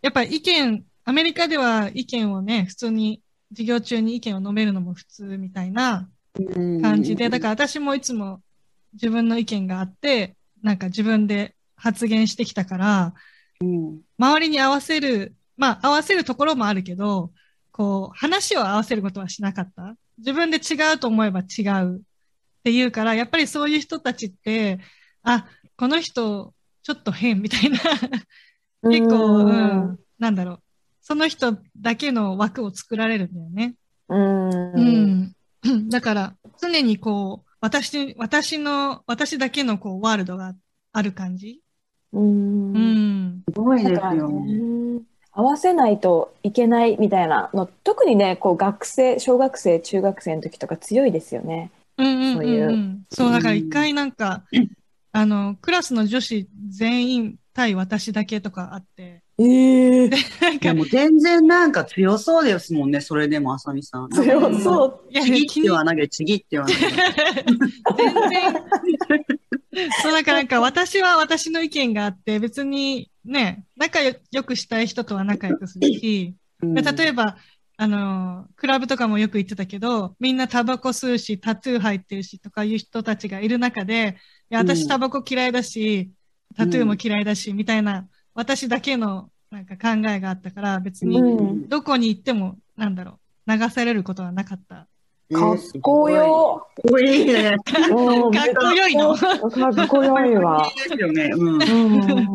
[0.00, 6.08] やっぱ意見、アメリカでは意見をね、普通に、授業中に意見を述べるのも普通みたいな
[6.80, 8.40] 感じで、だから私もいつも
[8.94, 13.14] 自分の意見があって、なんか自分で発言してきたから、
[13.60, 17.32] うん周りに合わせる、まあ合わせるところもあるけど、
[17.72, 19.96] こう、話を合わせることはしなかった。
[20.18, 22.00] 自分で違うと思えば違うっ
[22.64, 24.80] ていうから、やっぱりそういう人たちって、
[25.22, 25.46] あ、
[25.76, 27.78] この人、ちょっと変みたいな、
[28.90, 30.62] 結構、うん、なんだろう。
[31.00, 33.74] その人だけの枠を作られるんだよね。
[34.08, 34.72] うん。
[34.72, 35.32] うん。
[35.90, 40.54] だから、常にこう、私、私の、私だけのこう、ワールドが
[40.92, 41.60] ある感じ？
[42.12, 42.18] う。
[42.18, 43.42] うんん。
[43.52, 44.28] すごいですよ。
[44.28, 51.70] ね、合わせないといけないみたいなの、特にね、こう学生、小学生、中学生の時とか強いですよね。
[51.96, 54.44] うんうんうん、そういうそう、だから一回なんか、
[55.12, 60.08] あの、クラスの女子全員対私だけとかあって、ええ
[60.40, 64.08] なんか、でも全然なんか強そうですもんね、それでも、あさみさん。
[64.10, 65.12] 強そう。
[65.12, 66.78] いや、ちぎっては投げ、ちぎっては投げ。
[66.80, 68.54] 全然、
[70.02, 77.36] そう、だからなんか私は私の意見があって、別にね、仲良くしたい人とは仲良くするし、うんで例えば、
[77.76, 84.16] あの、クラブとかもよく行ってたけど、みんなタバコ吸うし、タトゥー入ってるしとかいう人たちがいる中で、
[84.50, 86.10] いや、私うんタバコ嫌いだし、
[86.56, 94.86] タトゥーも嫌いだし、みたいな、私だけのなんか考えがあったから、別にうんどこに行っても、なんだろう、流されることはなかった。
[95.34, 96.64] かっこよ。
[96.76, 97.56] かっこいいね。
[97.90, 100.70] う んかっこよいのかっこよいわ。
[100.88, 101.30] ですよね。
[101.34, 101.54] うん。
[101.56, 102.28] うん。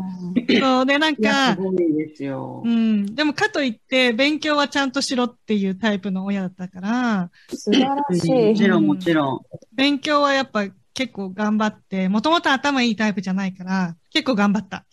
[0.60, 2.70] そうで、なんかす、ごいですよう。
[2.70, 3.16] ん。
[3.16, 8.50] でも、かといって、勉強はちゃんとしろっていうタイプの親だったから、素晴らしい。
[8.50, 9.42] もちろん、もちろん。
[9.72, 14.86] 勉強はやっぱ結構頑張って、もともと頭いいタイプじゃないから、結構頑張った。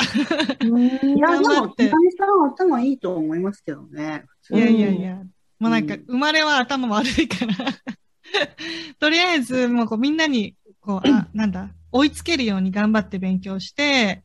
[0.60, 4.24] うんいや、でも、ひかみさんは頭いいと思いますけどね。
[4.50, 5.16] いやいやいや。
[5.58, 7.54] もうなんかうん、生まれは頭悪いから。
[8.98, 14.22] とりあえず、もうこうみんなに、こう、あ、なんだ、追いつけるように頑張って勉強して、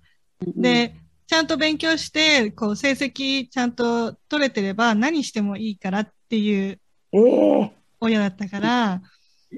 [0.55, 0.95] で、
[1.27, 6.79] ちゃんと勉強して、こう、成績ちゃんと取れてれば何してもいいからっていう
[7.11, 9.03] ええ親だったから、で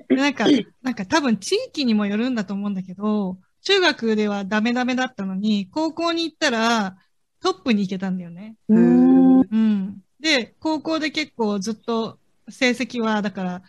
[0.09, 0.45] なんか、
[0.81, 6.97] なんか多分地域にもよるんだと思うんだけど、中学ではダメダメだったのに、高校に行ったら
[7.41, 8.55] トップに行けたんだよね。
[8.69, 9.41] うん。
[9.41, 10.01] うん。
[10.19, 13.61] で、高校で結構ずっと成績は、だから、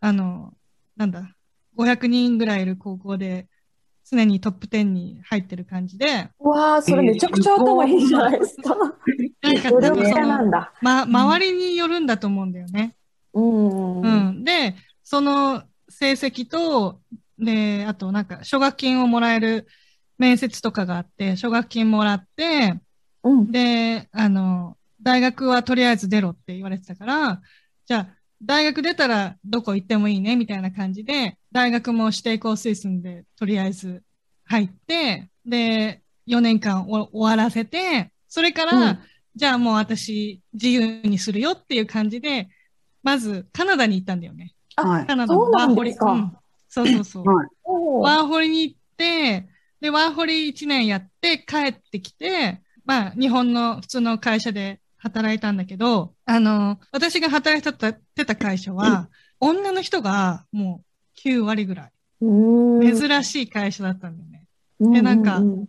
[0.00, 0.54] あの、
[0.96, 1.34] なんだ、
[1.74, 3.48] 500人ぐらいいる高校で、
[4.08, 8.76] 常にトップ10に入ってる感じで、わあ、それめちゃくちゃ頭いいじゃないですか。
[9.42, 10.72] なんか努多分その、だ。
[10.80, 12.96] ま、周りによるんだと思うんだよね。
[13.34, 14.00] うん。
[14.00, 14.44] うん。
[14.44, 14.74] で、
[15.08, 17.00] その成績と、
[17.38, 19.68] で、あとなんか、奨学金をもらえる
[20.18, 22.80] 面接とかがあって、奨学金もらって、
[23.22, 23.52] うん。
[23.52, 27.40] で、あの、大学はとりあえず出ろって言われてたから、
[27.86, 34.02] じゃあ、大学出たらどこ行ってもいいね、みたいな感じで、大学も指定校推薦でとりあえず
[34.44, 38.98] 入って、で、4年間お終わらせて、それから、うん
[39.36, 42.48] じゃあもう私自由にするよっていう感じで、
[43.02, 44.55] まずカナダに行ったんだよね。
[44.76, 45.06] はい。
[45.06, 45.94] カナダのそうなんワーホリ。
[45.94, 46.36] かうん
[46.68, 47.24] そうそうそう。
[47.24, 47.46] はい。
[47.64, 49.48] ワーホリに行って、
[49.80, 59.08] で、ワーホリ1年やって帰ってきて、まあ、日本の普通の会社で働いたんだけど、あの、私が働いてたてた会社は、
[59.40, 61.92] 女の人がもう9割ぐらい。
[62.22, 62.96] うん。
[62.96, 64.44] 珍しい会社だったんだよね。
[64.80, 65.66] いでなんかうん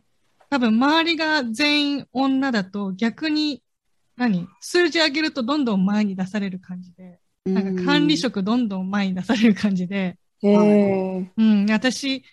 [0.50, 3.62] 多分周りが全員女だと逆に、
[4.16, 4.48] 何？
[4.62, 11.32] 数字上げるとどんどん前に出される感じで、なんか管理職どんどん前に出される感じで、へえ。
[11.36, 12.24] うん、私、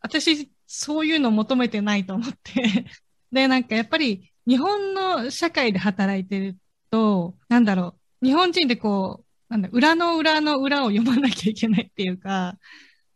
[0.00, 2.84] 私、そういうの求めてないと思って。
[3.32, 6.56] で、なんかやっぱり日本の社会で働いてる
[6.90, 12.58] と、なんだろう、日本人でこう、なんだ、裏の裏の裏を読まなきゃいけないっていうか、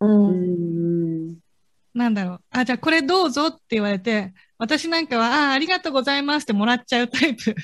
[0.00, 0.06] う。
[0.06, 1.38] うんん。
[1.94, 7.54] なんだろう、あ、じゃあこれどうぞって言われて、私なんかは、あ、ありがとうございますってもらっちゃうタイプ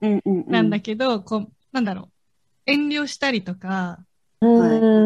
[0.00, 0.50] うんうんうん。
[0.50, 2.10] なんだけど、こう、なんだろう、
[2.66, 3.98] 遠慮したりとか、
[4.40, 4.46] う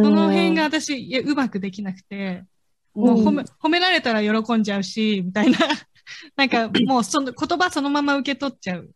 [0.00, 0.04] ん。
[0.04, 2.44] その辺が私、いや、うまくできなくて、
[2.94, 5.58] もう褒め、褒められたら喜んじゃうし、みたいな。
[6.36, 8.90] なんか、もうその言葉そのまま受け取っちゃう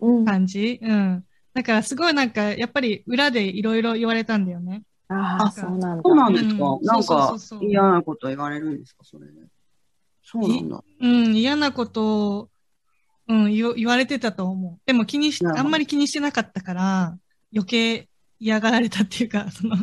[0.00, 0.24] うん。
[0.24, 0.78] 感じ。
[0.82, 1.24] うん。
[1.52, 4.82] だからすごいなんか、やっぱり裏でいろいろ言われたんだよね。
[5.08, 6.02] ああ、そうなんだ。
[6.04, 6.50] そうなんですか？
[6.50, 9.04] うんなんそうかそうそうそう嫌なこと言われるんですか？
[9.04, 9.32] それで。
[10.22, 10.84] そうなんだ。
[11.00, 12.50] うん、嫌なことを、
[13.28, 14.80] うん、言わ言われてたと思う。
[14.86, 17.18] でも気にし、あんまり気にしてなかったから、
[17.52, 18.08] 余計
[18.40, 19.76] 嫌がられたっていうか、 その、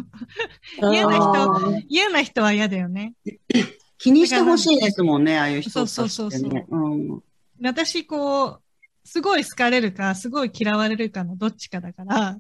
[0.92, 3.14] 嫌な人嫌な人は嫌だよね。
[3.98, 6.10] 気にしてほしいですもんね、ああいう人たちってね。
[6.10, 7.20] そうそうそうそううん。
[7.60, 8.62] で私、こう、
[9.04, 12.38] すごい好かれるか、すごい嫌われるかのどっちかだから、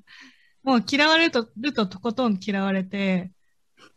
[0.63, 3.31] もう嫌われると、るととことん嫌われて、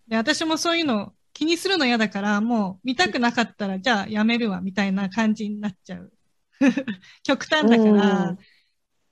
[0.07, 6.13] で、私もそういうの気にするの嫌だから、もう見たくなかったら、じゃあやめるわ、みたいな感じになっちゃう。
[7.23, 8.39] 極端だから、うん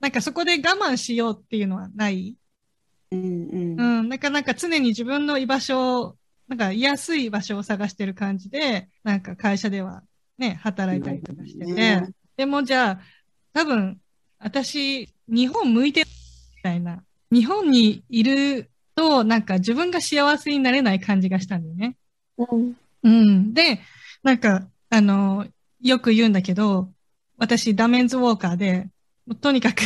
[0.00, 2.36] なんかそこで我慢しようっていうのはない？
[3.12, 3.80] うんうん。
[3.80, 6.16] うん、なんかなんか常に自分の居場所を、
[6.48, 10.02] なんか居やすい場所を探してる感じで、なんか会社では
[10.38, 13.00] ね、働いたりとかしてて、ねでもじゃあ、
[13.54, 13.98] 多分、
[14.38, 16.06] 私、日本向いてる
[16.56, 21.96] みたいな、日本にいると、なんか自分が幸せになれない感じがしたんだよね。
[22.36, 22.76] うん。
[23.02, 23.54] うん。
[23.54, 23.80] で、
[24.22, 25.46] なんか、あの、
[25.80, 26.92] よく言うんだけど、
[27.38, 28.88] 私、ダメンズウォーカーで、
[29.34, 29.82] とにかく、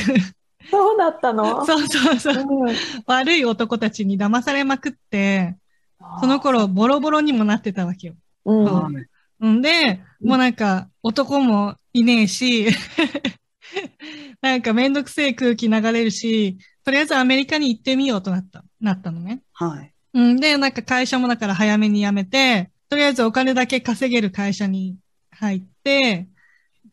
[0.70, 1.64] そうだったの？
[1.66, 2.76] そうそうそう、うん
[3.06, 5.56] 悪い男たちに騙されまくって、
[6.20, 8.14] その頃、ボロボロにもなってたわけよ。
[8.44, 9.56] うん。
[9.58, 12.66] んで、もうなんか、男もいねえし、
[14.40, 19.42] なんかめんどくせえ空気流れるし、とりあえずアメリカに行ってみようとなった、なったのね。
[19.52, 19.92] はい。
[20.14, 24.96] うんで、なんか会社もだから早めに辞めて、とりあえずお金だけ稼げる会社に
[25.30, 26.28] 入って、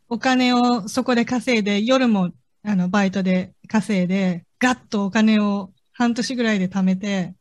[0.09, 2.31] お金をそこで稼いで、夜も
[2.63, 7.35] あのバイトで稼いで、ガッとお金を半年ぐらいで貯めて、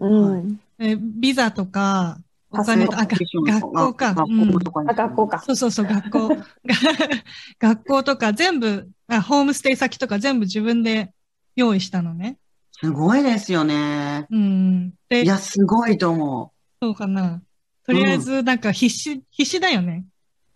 [0.00, 0.60] うん。
[0.78, 2.18] えビザとか、
[2.50, 4.14] お金と、あ、が学校か。
[4.14, 5.38] 学うん校とかにあ、学校か。
[5.42, 6.36] そうそうそう、学校。
[7.58, 11.12] 学校とか全部あ、ホームステイ先とか全部自分で
[11.56, 12.38] 用意したのね。
[12.72, 14.26] すごいですよね。
[14.30, 14.94] うん。
[15.08, 17.42] でい、や、すごいと思そうかな。
[17.84, 20.04] とりあえず、なんか必死、必死だよね。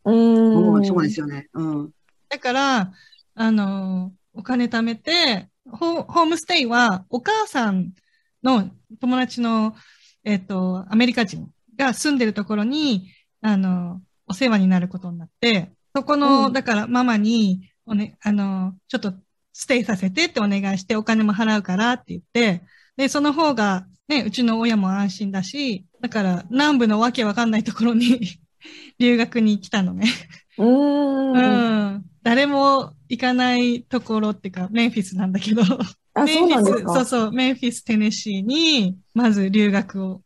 [0.05, 0.13] う。
[0.13, 0.85] うん。
[0.85, 1.49] そうですよね。
[1.55, 1.91] うん。
[2.29, 2.93] だから、
[3.35, 7.93] あの、お金貯めて、ホホームステイはお母さん
[8.43, 9.75] の友達の、
[10.25, 13.09] えっと、アメリカ人が住んでるところに、
[13.41, 19.15] あの、お世話になることになって、そこの、うんだからママに、おね、あの、ちょっと
[19.53, 22.63] ステイさせてってお願いしてお金も払うからって言って、
[22.97, 28.21] で、その方が、ね、うちの親も安心だし、だから南部のわけわかんないところに
[28.99, 30.07] 留学に来たのね。
[30.59, 31.33] うん。
[31.33, 31.39] う
[31.99, 32.05] ん。
[32.23, 35.63] 誰も行かないところっていうか、メンフィスなんだけど、
[36.15, 36.81] あ、メンフィス、そう。
[36.83, 40.23] そうそう、メンフィス、テネシーに、まず留学を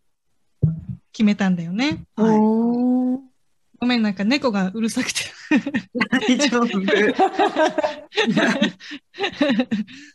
[1.12, 2.04] 決めたんだよね。
[2.16, 3.20] はうん。
[3.78, 5.20] ごめん、なんか猫がうるさくて。
[5.20, 5.24] い。
[6.10, 6.68] 大丈夫。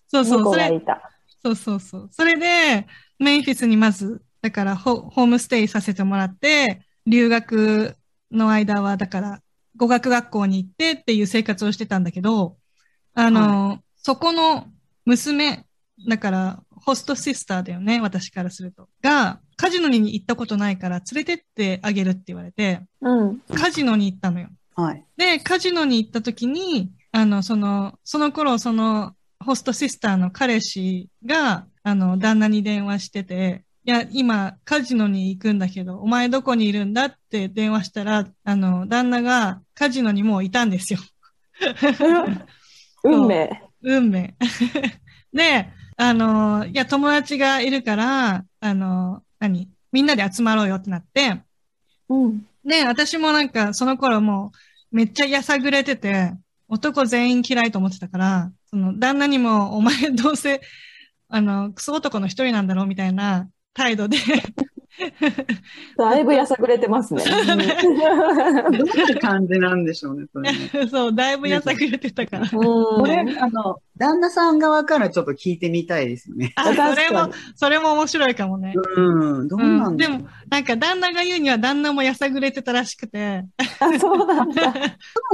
[0.08, 0.82] そうそう、猫それ。
[1.44, 2.10] そうそうそう。
[2.12, 7.96] それで、メンフィスにまず、だからホ、ホームステイさせてもらって、留学
[8.32, 9.42] の間は、だから、
[9.78, 12.58] 語学学校に行ってっていう生活をしてたんだけど、
[13.14, 14.68] あの、そこの
[15.06, 15.66] 娘、
[16.08, 18.90] だから、ホストシスターだよね、私からすると。
[19.02, 23.40] が、カジノに行ったことないから連れてってあげるって言われて、うん。
[23.54, 24.50] カジノに行ったのよ。
[24.76, 25.06] はい。
[25.18, 41.00] で、カジノに行った時に、あの、その、その頃、その、ホストシスターの彼氏が、あの、旦那に電話してて、いや、今、カジノに行くんだけど、お前どこにいるんだって電話したら、あの、旦那がカジノにもういたんですよ。
[43.04, 43.64] 運命。
[43.82, 44.36] 運命。
[45.34, 51.42] で、あの、いや、友達がいるから、あの、何みんなで集まろうよってなって、
[52.10, 52.46] うん。
[52.64, 54.52] で、私もなんか、その頃も
[54.92, 56.34] う、めっちゃやさぐれてて、
[56.68, 60.62] 男全員嫌いと思ってたから、その、旦那にも、お前どうせ、
[61.30, 64.18] あの、クソ男の一人なんだろうみたいな態度で、
[65.98, 67.24] だいぶやさぐれてますね。
[67.24, 70.70] どんな感じなんでしょうね、それね。
[70.90, 72.42] そう、だいぶやさぐれてたから。
[72.44, 72.50] うん。
[72.52, 76.54] これ、あの、旦那さん側からちょっと聞いてみたいですよね。
[76.56, 78.74] あ、それも、それも面白いかもね。
[78.98, 83.46] うん、どうなうんん、だでも、なんか旦那が言うには旦那もやさぐれてたらしくて、
[83.80, 84.74] あ、そうなんだ。
[84.74, 84.80] そ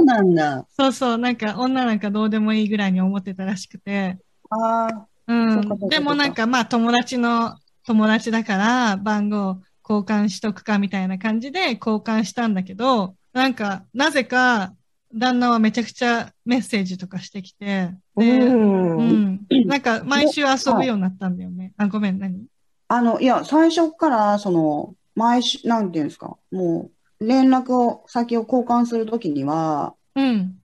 [0.00, 0.66] うなんだ。
[0.70, 4.18] そうそう、なんか女なんかどうでもいいぐらいに思ってたらしくて、
[4.50, 5.88] ああ、うん。
[5.88, 7.56] でもなんかまあ友達の
[7.88, 14.74] 友達だから番号交換しとくかみたいな感じで交換したんだけど、なんかなぜか
[15.14, 18.20] 旦那はめちゃくちゃメッセージとかしてきて、う。
[18.20, 19.46] で、うんん。
[19.64, 21.72] なんか毎週遊ぶようになったんだよね。
[21.78, 22.44] あ、ごめん、何？
[22.88, 30.58] あの、いや、最初から、その、毎週、なんていうんですか、もう、連絡を、先を交換するときには、うん。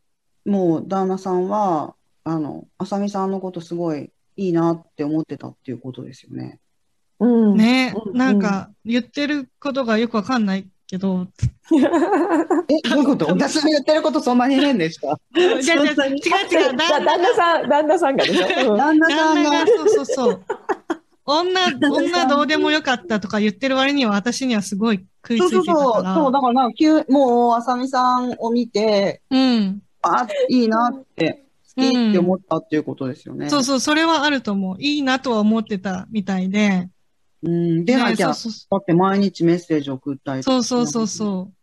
[0.45, 6.61] もう、旦那さんは、あの、あさみさんのことすごいいいなって思ってたっていうことですよね。
[7.25, 7.57] うん。
[7.57, 11.27] ねうんなんか言ってることがよくわかんないけど、
[11.73, 13.27] え、どういうこと？
[13.27, 15.19] 私の言ってることそんなに変でした？
[15.39, 18.73] いやいや、違う違う、 だ旦旦那さん、旦那さんがでしょ？
[18.73, 20.45] うん旦那さんが旦那が、、そうそうそう。
[21.27, 26.15] 女、女どうでもよかったとか言ってる割には私にはすごい食いつそういてたそうそう、から。
[26.17, 29.81] そう、だからなんか、急、もう、あさみさんを見て、うん。
[30.03, 31.45] あ、いいなって、
[31.75, 33.49] 好きって思ったっていうことですよね。
[33.49, 34.77] そうそう、それはあると思う。
[34.79, 36.91] いいなとは思ってたみたいで。
[37.45, 41.55] うん、でなきゃ、ねそうそうだって毎日メッセージ送ったりとかそうそうそうそう。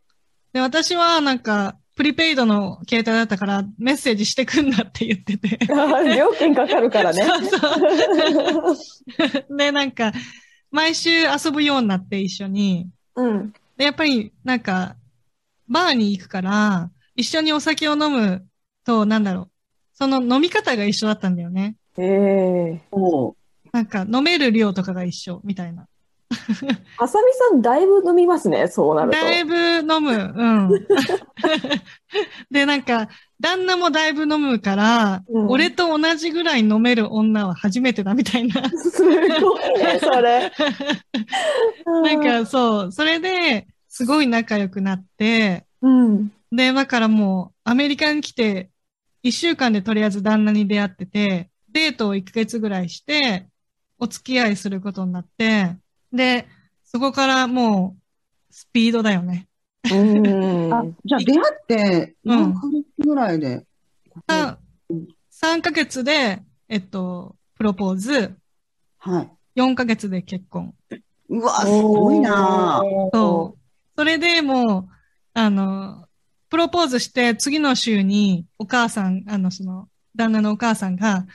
[0.53, 5.59] で、私はなんか、プリペイドの携帯だったから、メッセージしてくんなって言ってて。
[6.15, 7.23] 料金かかるからね。
[7.23, 9.57] そうそう。
[9.57, 10.11] で、なんか、
[10.71, 12.89] 毎週遊ぶようになって一緒に。
[13.15, 13.53] うん。
[13.77, 14.95] で、やっぱり、なんか、
[15.67, 18.45] バーに行くから、一緒にお酒を飲む
[18.85, 19.49] と、なんだろう。
[19.93, 21.75] その飲み方が一緒だったんだよね。
[21.97, 22.81] ええ。
[22.91, 23.35] そ
[23.81, 25.87] なんか飲める量とかが一緒みたいな。
[26.97, 29.17] あさみさん、だいぶ飲みますね、そうなると。
[29.17, 30.11] だいぶ飲む。
[30.13, 30.69] うん。
[32.51, 33.09] で、なんか、
[33.39, 38.69] 旦那もだいぶ飲むから、うん俺と同じぐらい飲める女は初めてだみたいな。
[38.69, 40.51] すごいね、それ。
[41.85, 46.31] なんかそう、それで、すごい仲良くなって、うん。
[46.51, 48.69] で、だからもう、アメリカに来て、
[49.23, 53.47] 一週間でとりあえず旦那に出会ってて、デートを1ヶ月ぐらいして、
[54.01, 55.77] お付き合いすることになって、
[56.11, 56.47] で、
[56.83, 58.01] そこからもう、
[58.53, 59.47] スピードだよね。
[59.91, 60.73] うん。
[60.73, 63.63] あ、じゃあ出会って、何ヶ月ぐらいで？
[64.25, 64.57] あ
[65.31, 68.35] 3ヶ月で、えっと、プロポーズ、
[68.97, 69.31] はい。
[69.59, 70.73] 4ヶ月で結婚。
[71.29, 73.59] うわ、すごいなぁそう。
[73.95, 74.87] それでもう、
[75.35, 76.07] あの、
[76.49, 81.27] プロポーズして次の週にお母さん、あの、その、旦那のお母さんが、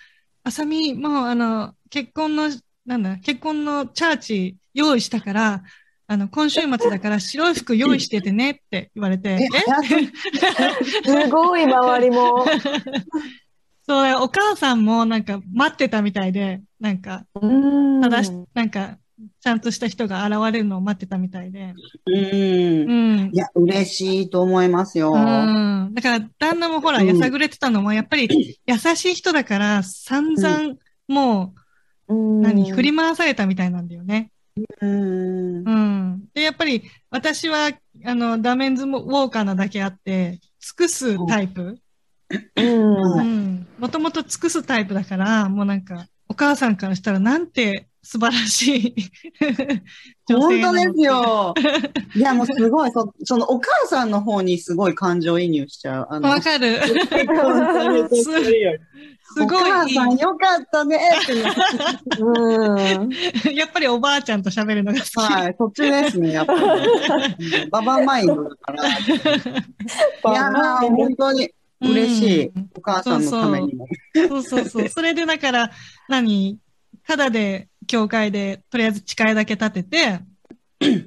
[0.47, 2.49] あさみ、もうあの、結婚の、
[2.85, 5.65] なんだ、結婚のチャーチ用意したから、
[6.07, 9.49] あの、今週末だから白い服用意しててねって言われて、
[11.05, 12.47] すごい、周りも。
[13.83, 18.01] そう、お母さんもなんか待ってたみたいで、なんか、うん。
[18.01, 18.99] ただし、なんか、
[19.41, 21.75] ちゃんとした人が現れるのを待ってたみたいで。
[22.07, 23.25] うんう。
[23.29, 23.37] んい。
[23.37, 25.13] や、嬉しいと思いますよ。
[25.13, 25.91] うん。
[25.95, 28.29] だから、旦那もほら、うんやさぐれてたのも、やっぱり、
[28.67, 30.75] 優しい人だから、散々、
[31.09, 31.55] も
[32.09, 34.31] うん、う、何、振り回されたみたいなんだよね。
[34.81, 35.71] うんう。
[35.71, 36.25] ん。
[36.35, 37.71] で、やっぱり、私は、
[38.05, 41.79] あの、ダメンズウォーカーなだけあって、尽くすタイプ。
[42.57, 42.95] うん。
[42.95, 43.67] はうん。
[43.79, 48.95] もともと尽くすタイプだから、もうなんか、お母さんからしたら、なんて素晴らしい
[50.29, 51.55] 女本当ですよ。
[52.15, 56.21] いや、もうすごい、そそのお母さんの方にすごい感情移入しちゃう。
[56.23, 56.79] わかる。
[56.87, 56.95] す
[59.41, 61.33] ごお母いさんよかったねって
[62.21, 63.13] うん。
[63.13, 63.57] いい。
[63.57, 65.17] やっぱりおばあちゃんと喋るのが好き。
[65.17, 66.61] はい、そっちですね、やっぱり。
[66.61, 68.89] うんババマインドだから。
[68.89, 68.93] い
[70.33, 71.51] やー、本当に
[71.81, 72.47] 嬉しい。
[72.47, 73.89] うんお母さんのためにも。
[74.15, 74.89] そうそうそう。
[74.89, 75.73] それでだから、
[76.09, 76.61] 何？
[77.07, 80.21] ただで、教会で、とりあえず誓いだけ立てて、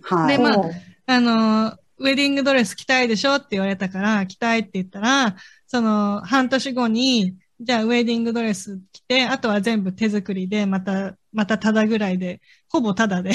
[0.02, 0.38] はい。
[0.38, 0.62] でまあ
[1.06, 5.36] あの、ウェディングドレス着たいでしょって言われたから、着たいって言ったら、
[5.68, 13.32] その、半年後に、じゃあウェディングドレス着て、あとは全部手作りで、また、またただぐらいで、ほぼただで、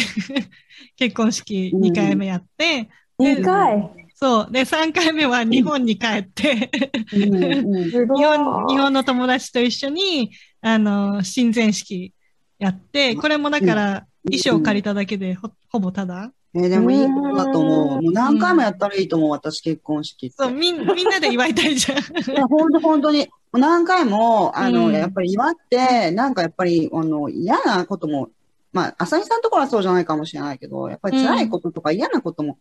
[0.97, 2.89] 結婚式2回目やって、
[3.19, 3.91] で2回？
[4.15, 4.53] そう。
[4.53, 6.71] で、3回目は日本に帰って、
[7.13, 7.91] うんうん。
[7.93, 10.31] 日本、日本の友達と一緒に、
[10.63, 12.15] あの、親善式
[12.59, 16.33] やって、これもだから、衣装借りただけでほ、ほぼただ。
[16.55, 18.03] えーでもいいことだと思う。
[18.03, 20.37] もう何回もやったらいいと思う、私結婚式って。
[20.39, 21.99] そう、みん、みんなで祝いたいじゃん。
[21.99, 22.03] い
[22.33, 23.19] や、本当本当に。
[23.21, 28.29] もう何回も、あの、うんやっぱり祝って、なんかやっぱり、あの、嫌なことも、
[28.73, 32.59] まあ、浅見さんのところはそうじゃないかもしれないけど、やっぱり辛いこととか嫌なことも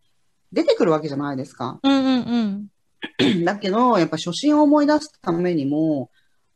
[0.52, 1.80] 出てくるわけじゃないですか。
[1.84, 2.70] うんうん
[3.22, 3.46] うん。
[3.46, 6.10] だけど、やっぱ初心を思い出すためにも、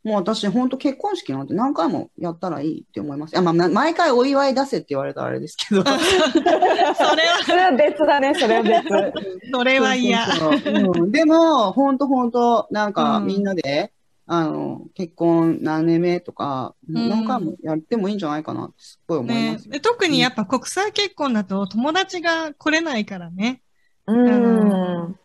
[0.08, 3.32] もう私、本当結婚式なんて何回もやったらいいって思います。
[3.32, 5.84] いや、まあ、な毎回お祝い出せって言われたらあれですけど。
[5.84, 8.88] それは、それは別だね、それは別。
[9.52, 10.26] それは嫌。
[10.26, 13.92] そうそうそううんでも、本当本当なんかうんみんなで、
[14.26, 19.70] あの、結婚何年目とか、ん何回もやってもいいんじゃないかなってすっごい思いますよ。
[19.72, 23.60] ねで特にやっぱ国際結婚だと友達が来れないからね。
[24.06, 25.16] うん。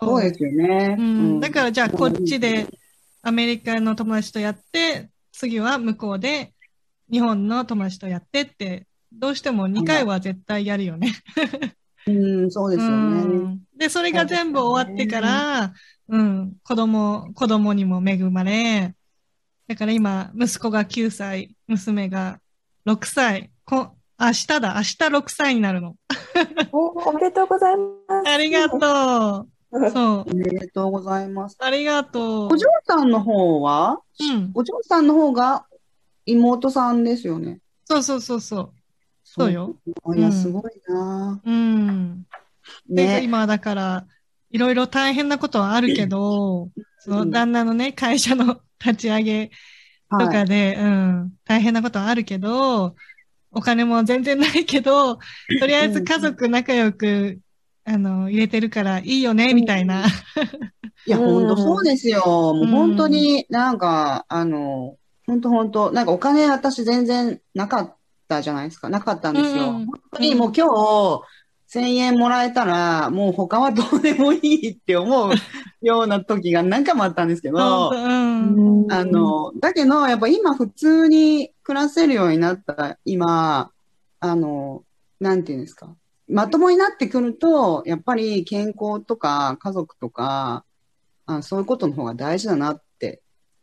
[0.00, 0.96] そうですよね。
[0.98, 1.40] うん。
[1.40, 2.66] だら、からじゃあこっちで
[3.22, 6.52] アメリカの友達とやって、次は向こうで
[7.10, 11.12] 日本の友達とやってって、どうしても2回は絶対やるよね。
[12.06, 12.96] うん、そうですようね。
[12.96, 15.72] んで、それが全部終わってから、
[16.08, 18.94] うん、子供、子供にも恵まれ、
[19.68, 22.40] だから今、息子が9歳、娘が
[22.86, 25.96] 6歳、こ明日だ、明日6歳になるの。
[26.72, 28.28] おおめでとうございます。
[28.28, 29.48] ありがとう。
[29.72, 31.56] そう、おめでとうございます。
[31.60, 32.56] ありがとうお。
[32.56, 35.66] 嬢さんの方は、うん、お嬢さんの方が
[36.26, 37.60] 妹さんですよね。
[37.86, 38.72] そうそうそうそう。
[39.24, 39.76] そうよ。
[40.04, 42.26] あいや、うんすごいなうん。
[42.88, 43.24] で、ね。
[43.24, 44.06] 今だから、
[44.50, 46.68] いろいろ大変なことはあるけど、
[46.98, 49.50] その旦那のね、会社の 立ち上げ
[50.10, 50.28] とはい。
[50.28, 52.94] かで、うん、大変なことはあるけど、
[53.52, 57.40] お金も全然ないけど、とりあえず家族仲良く、
[57.84, 60.06] あの、入れてるからいいよね、みたいな。
[61.06, 62.20] いや、うん本当そうですよ。
[62.54, 67.96] もう本当になんか、あの、本当本当なんかお金私全然なかっ
[68.28, 68.88] たじゃないですか。
[68.88, 69.64] なかったんですよ。
[69.64, 71.22] 本当にもう今日、
[71.68, 75.32] 1000円もらえたら、もう他はどうでもいいって思う
[75.80, 78.92] ような時が何回もあったんですけど、うんん。
[78.92, 83.70] あ、の、だけど、やっぱ今普通に暮らせるようになった今、
[84.20, 84.84] あの、
[85.18, 85.96] なんていうんですか。
[86.32, 90.64] まともになってくると、やっぱり健康とか家族とか、
[91.26, 93.20] あそういうことの方が大事だなって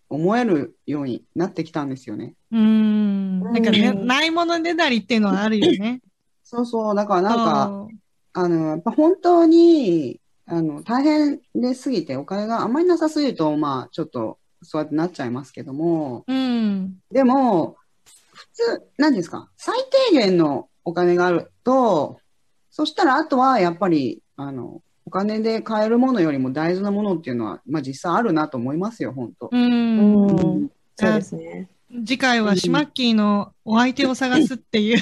[0.07, 2.35] 思えるようになってきたんですよね。
[2.51, 3.39] うん。
[3.41, 6.01] なんかね、うんないものねだりっていうのはあるよね。
[6.43, 6.95] そうそう。
[6.95, 7.87] だからなんか、
[8.33, 16.97] あの、やっぱ本当に、あの、大変ですぎて、お金があんまりなさすぎると、まあ、ちょっと、そうやってなっちゃいますけども、うん。
[17.11, 17.77] でも、
[18.33, 19.75] 普通、何ですか、最
[20.11, 22.19] 低限のお金があると、
[22.71, 29.49] そしたら、あとは、やっぱり、あの、お金で買えるものよりも大事なものっていうのは、まあ実際あるなと思いますよ、本当。
[29.51, 30.27] うん。
[30.27, 30.71] うん。
[30.95, 31.67] そうですね。
[32.05, 34.99] 次回はシマッキーのお相手を探すっていう。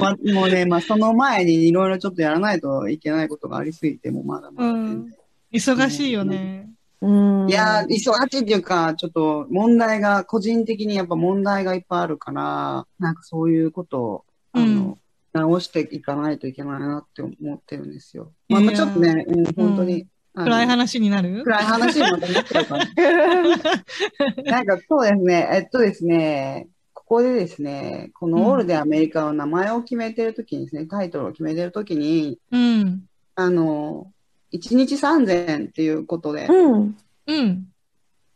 [0.00, 5.14] ま あもうね、まあその前にいろいろちょっとやらないといけないことがありすぎて、もうまだまだうん。
[5.52, 6.68] 忙しいよね。
[7.00, 7.08] う
[7.46, 7.48] ん。
[7.48, 14.24] いやー、忙しいっていうか、ちょっと問題が、個人的にやっぱ問題がいっぱいあるから、なんかそういうことを、
[14.56, 14.98] あの、
[15.32, 18.32] 直していかないといけないなって思ってるんですよ。
[18.48, 20.06] まあ、ちょっとね、うん、本当に。
[20.34, 21.44] 暗い話になる？
[21.44, 22.84] 暗い話にまたなってるから。
[24.44, 33.06] なんかそうですね、えっとですね、ここでですね、このオールでアメリカの名前を決めてるときにですね、タイトルを決めてるときに、うん。
[33.34, 34.12] あの、
[34.52, 36.96] 1日3000っていうことで、うん。
[37.28, 37.68] うん。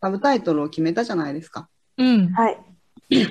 [0.00, 1.68] サブタイトルを決めたじゃないですか。
[1.98, 2.28] うん。
[2.28, 2.58] はい。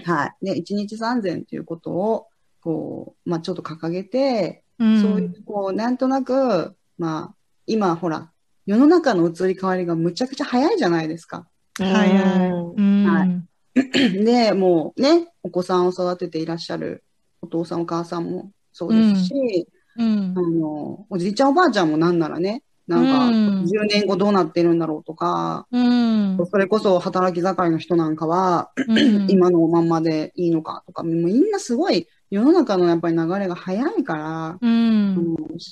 [0.06, 0.46] はい。
[0.46, 2.28] で、1日3000っていうことを、
[2.62, 5.02] こう、まあちょっと掲げて、うん。
[5.02, 7.36] そういう、こう、なんとなく、まあ、
[7.68, 8.32] 今、ほら、
[8.66, 11.48] 世の中の移り変わりがむちゃくちゃ早いじゃないですか。
[11.78, 12.22] 早い。
[12.22, 13.50] はい
[14.26, 17.04] で、もうね、お子さんを育てていらっしゃる
[17.42, 20.42] お父さんお母さんもそうですし、うんあ。
[20.42, 26.38] の、おじいちゃんおばあちゃんもなんならね、なんか、うん10年後どうなってるんだろうとか、うん。
[26.50, 35.16] それこそ働き盛りの人なんかは、うん 今のまんまでいいのかとか、もうみんなすごい世の中のやっぱり流れが早いから、うん。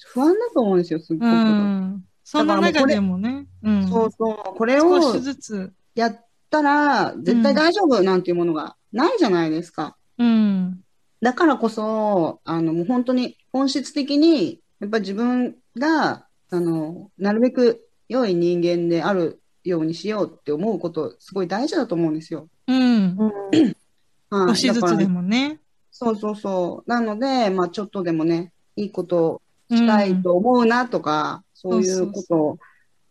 [0.07, 1.27] 不安だと思うんですよ、すっごく。
[1.27, 2.03] うん。
[2.23, 3.47] そんな中でもね。
[3.63, 3.87] うん。
[3.87, 5.73] そうそう、これを少しずつ。
[5.95, 9.97] やったら絶対大丈夫なんていうものがないじゃないですか。
[10.17, 10.83] うん。
[11.21, 22.47] だからこそ、あの、もう本当に本質的に、やっぱり自分が、あの、なるべく良い人間であるようにしようって思うこと、すごい大事だと思うんですよ。
[22.67, 23.17] うん。
[23.17, 23.75] うん
[24.29, 24.49] はい。
[24.49, 25.59] 少しずだからつでもね。
[25.99, 26.89] そうそうそう。
[26.89, 29.41] なので、まあちょっとでもね、いいことを
[29.71, 32.57] したいと思うなとか、そういうことを、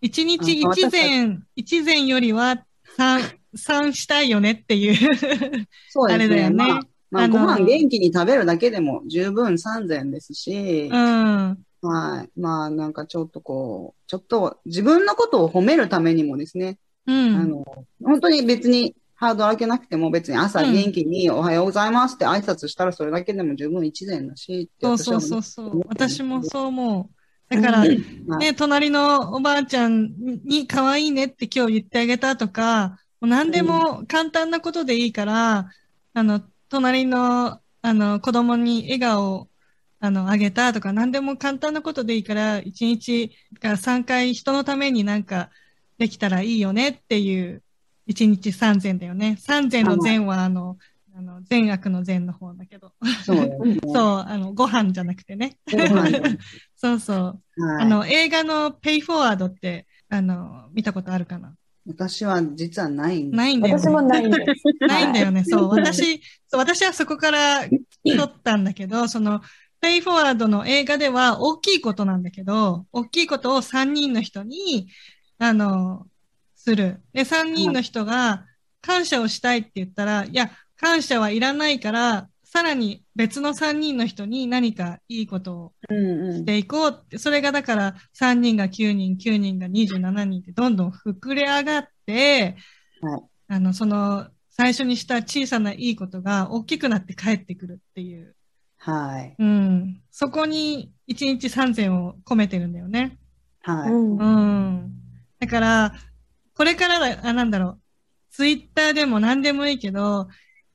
[0.01, 2.65] 一日あ一膳、一膳よりは
[2.97, 3.23] 三、
[3.57, 4.95] 三したいよねっていう。
[5.91, 6.15] そうですね。
[6.15, 6.81] あれだよねまあ、
[7.11, 11.59] まあ、ご飯元気に食べるだけでも十分3000ですし、うん。
[11.83, 12.41] はい。
[12.41, 17.35] まあ、なんかちょっとこう、ちょっと自分のことを褒めるためにもですね、うん。
[17.35, 17.65] あの、
[18.05, 25.43] 本当に別にハードル上げなくても別に朝うん元気におはようございますって挨拶したらそれだけでも十分一善だしってそうそうそうう。
[25.43, 25.81] そう。
[25.89, 27.17] 私もそう思う。
[27.55, 27.99] だから、はい
[28.41, 30.13] ね、隣のおばあちゃん
[30.45, 35.71] に可愛いねって今日言ってあげたとか、もう何でも簡単なことでいいから、
[36.13, 39.49] あの、隣の、あの、子供に笑顔を、
[40.01, 45.51] あの、あげたとか、何でも簡単なことでいいから、1日から3回人のためになんか
[45.99, 47.63] できたらいいよねっていう、
[48.09, 49.37] 1日3善だよね。
[49.41, 50.79] 3善の善は、あの、
[51.17, 52.93] あの、善悪の善の方だけど。
[53.25, 53.81] そうね。
[53.83, 55.59] そう、あの、ご飯じゃなくてね。
[55.67, 56.39] はい
[56.77, 57.19] そうそう。
[57.63, 61.55] はいあの、映画の Pay Forward って、あの、見たことあるかな？
[61.87, 63.37] 私は実はないんです。
[63.37, 64.09] ないんだよ私もね。
[64.09, 64.87] ないんです。
[64.87, 65.45] ないんだよね。
[65.45, 65.69] そう。
[65.69, 69.41] はい私、そう私はそこから撮ったんだけど、その、
[69.83, 74.89] Pay Forward の映画では大きいことなんだけど、大きいことを3人の人に、
[75.39, 76.07] あの、
[76.67, 77.01] する。
[77.13, 78.45] で、3人の人が
[78.81, 86.33] 感謝をしたいって言ったら、いや、感謝はいらないから、さらに別の3人の人に何かいいことをうんうん。
[86.39, 92.57] していこうって、それがだから3人が9人、9人が27人ってどんどん膨れ上がって、
[93.01, 98.35] はいあの、その、最初にした小さないいことが大きくなって帰ってくるっていう。
[98.79, 99.37] はい。
[99.39, 100.03] うん。
[100.11, 103.19] そこに1日3000を込めてるんだよね。
[103.63, 103.93] はい。
[103.93, 104.93] うんうん。
[105.39, 105.95] だから、
[106.57, 107.81] これからだ、あ、なんだろう。
[108.31, 110.29] ツイッターでも何でもいいけど、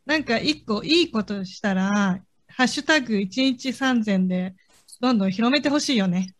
[0.06, 4.56] なんか一個いいことしたら、ハッシュタグ1日3000で
[5.00, 6.36] どんどん広めてほしいよね。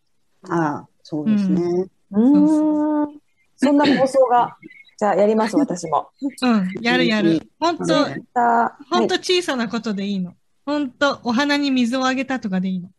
[0.48, 1.60] ああ、そうですね。
[2.12, 3.20] うーん。
[3.56, 4.56] そんな放送が。
[4.96, 6.10] じゃあやります、私も。
[6.42, 6.70] うん。
[6.80, 7.48] やるやる。
[7.58, 10.34] 本当はいさあほんと小さなことでいいの。
[10.64, 12.90] ほんと、お花に水をあげたとかでいいの。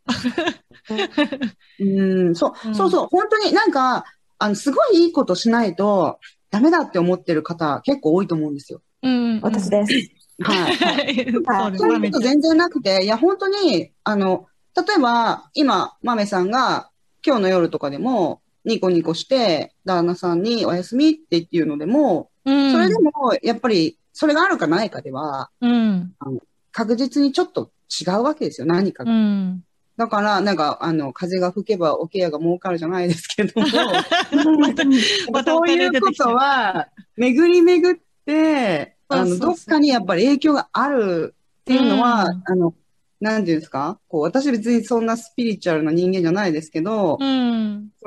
[1.79, 4.03] うん、 そうう、んそうそう、本当になんか、
[4.43, 6.19] あの、すごいいいことしないと、
[6.51, 8.81] ダメだって思ってる方結構多いと思うんですよ。
[9.01, 9.39] うん。
[9.41, 9.93] 私です。
[10.43, 10.69] は
[11.01, 11.15] い。
[11.31, 11.81] そうです。
[11.81, 16.89] そういうこと全然なくて、いや、本当に、あの、例えば、今、豆さんが、
[17.25, 22.71] 今日の夜とかでも、ニコニコして、旦那さんにおやすみって言っていうのでも、うん。
[22.73, 26.13] それでも、やっぱり、それがあるかないかでは、うん。
[26.73, 29.13] 確実にちょっと違うわけですよ、何かうが。
[29.13, 29.63] ん。
[29.95, 33.67] だから、なんか、あの、風が吹けば桶屋が儲かるじゃないですけども、
[35.45, 42.73] そういうことは、巡り巡って、あの、どっかにやっぱり影響があるっていうのは、うんあの、
[43.19, 43.99] なんていうんですか？
[44.07, 47.17] こう、私別にそんなスピリチュアルな人間じゃないですけど、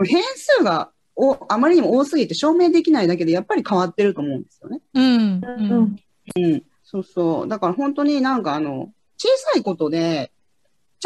[0.05, 4.81] 変数がおあまりにも多すぎて証明できないだけでやっぱり変わってると思うんですよね。
[4.93, 5.41] うん。
[5.43, 5.97] うん
[6.37, 6.63] うん。
[6.83, 7.49] そうそう。
[7.49, 10.33] だから本当になんかあの、小さいことで、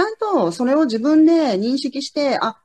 [0.00, 2.56] ちゃんとそれを自分で認識して、あ、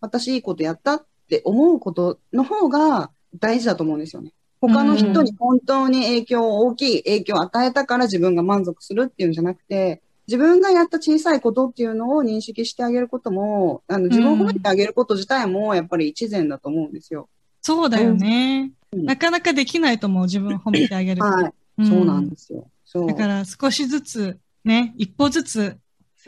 [0.00, 4.32] 私いいことやったって思うことの方が大事だと思うんですよね。
[4.60, 17.28] 他の人に本当に影響を、大きい影響を与えたから自分が満足するっていうんじゃなくて、自分がやった小さいことっていうのを認識してあげることも、あの、自分を褒めてあげること自体もやっぱり一善だと思うんですよ。
[17.60, 18.70] そうだよね。
[18.92, 21.22] うんなかなかできないと思う、自分を褒めてあげる。
[21.22, 21.82] はい。
[21.82, 22.70] んそうなんですよ。
[22.84, 23.06] そう。
[23.08, 25.78] だから少しずつ、ね、一歩ずつ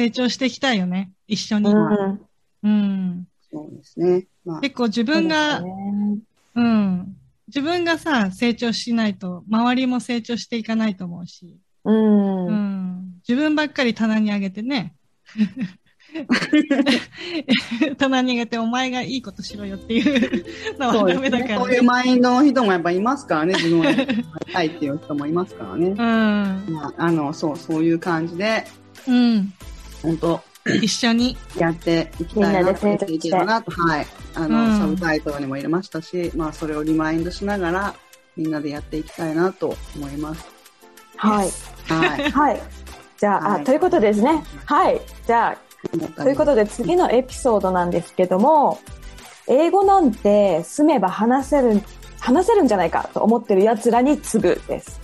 [0.01, 1.13] 成長していきたいよね。
[1.27, 1.71] 一緒に。
[1.71, 2.21] うん
[2.63, 3.27] うん。
[3.53, 4.27] そうですね。
[4.47, 5.73] まあ、結構自分が、そうね
[6.55, 7.17] うん。
[7.49, 11.59] 自分がさ、成長しないと、周りも成長していかないと思うし。
[11.85, 12.51] うんう。
[12.51, 13.21] ん。
[13.29, 14.95] 自分ばっかり棚にあげてね。
[17.99, 20.47] 棚にあげて、お前がいいことしろよっていう
[20.79, 20.95] のは。
[21.13, 25.89] ダメだからそういうマインドの人もやっぱいますからね、自分をやりたいっていう人もいますからね。
[25.89, 25.97] うん。
[25.97, 28.65] まあ、あの、そう、そういう感じで、
[29.07, 29.53] うん。
[30.03, 31.37] 本当一緒に。
[31.57, 34.07] やっていきたいなと、みんなで成長してやっていければなと、はい。
[34.35, 37.95] あの、うんサブタイトルにも入れましたし、まあ、それをリマインドしながら、
[38.37, 40.47] みんなでやっていきたいなと思います。
[41.17, 41.51] はい。
[41.87, 42.31] はい。
[42.31, 42.63] はい。
[43.19, 44.43] じゃあ、はいあ、ということでですね。
[44.65, 45.01] はい。
[45.27, 48.79] じゃあ、ということで次のエピソードなんですけども、
[49.47, 51.83] 英語なんて住めば話せる、
[52.21, 55.01] 話せるんじゃないかと思ってる奴らに次ぐです。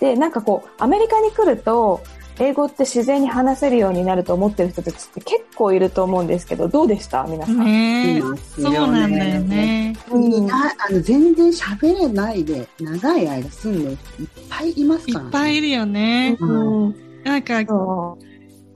[0.00, 2.00] で、なんかこう、アメリカに来ると、
[2.38, 7.24] 英語って自然に話せるようになると思ってる人たちって結構いると思うんですけど、どうでした？
[7.24, 7.58] 皆さん。
[7.64, 8.20] ね
[8.56, 9.96] そうよなんだよね。
[10.10, 15.30] うんいなあの全然喋れないで、長い間住んでる人いっぱいいますいっからね。
[15.30, 16.36] ぱいいるよね。
[16.40, 16.46] う
[16.88, 16.94] ん。
[17.24, 18.18] なんか、そ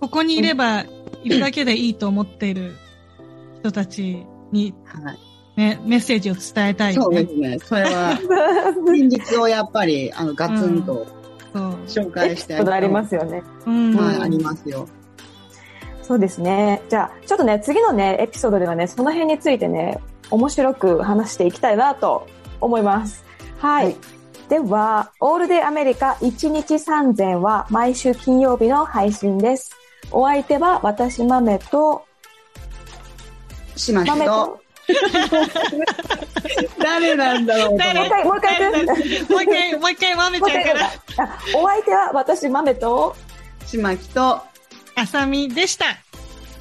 [0.00, 0.84] ここにいれば、
[1.24, 2.76] いるだけでいいと思っている
[3.60, 5.18] 人たちに、はい。
[5.60, 7.24] ね、メッセージを伝えたいよね。
[7.24, 7.58] そうですね。
[7.58, 8.12] それは、
[8.76, 8.82] う。
[8.94, 11.06] 現実をやっぱり、あの、ガツンとそう。
[11.54, 13.42] 紹エ介してありますよね。
[13.66, 13.94] うん。
[13.96, 14.88] はい、ありますよ。
[16.02, 16.82] そうですね。
[16.88, 19.98] じゃあ、ちょっとね、次のね、エピソードではね、その辺についてね、
[20.30, 22.26] 面白く話していきたいなと
[22.60, 23.24] 思います。
[23.58, 23.84] はい。
[23.86, 23.96] はい
[24.48, 29.76] では、オールデイアメリカ1日3000は毎週金曜日の配信です。
[30.10, 32.06] お相手は私、豆と、
[33.76, 34.60] しましと、、
[36.82, 37.94] 誰なんだろうと誰？
[37.94, 38.56] もう一回、もう一回
[39.28, 43.14] もう一回、もう一回、まめちゃんから、あお相手は私、豆と、
[43.66, 44.40] しまきと、
[44.94, 45.84] あさみでした。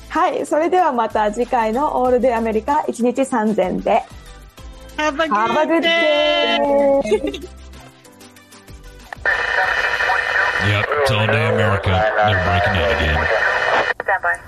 [0.10, 0.46] はい。
[0.46, 4.04] それではまた次回のオールデイアメリカ1日3000で。
[4.98, 6.58] Have a good day!
[10.68, 11.92] Yep, it's all day America.
[12.26, 13.28] They're breaking in again.
[14.02, 14.47] Stand by.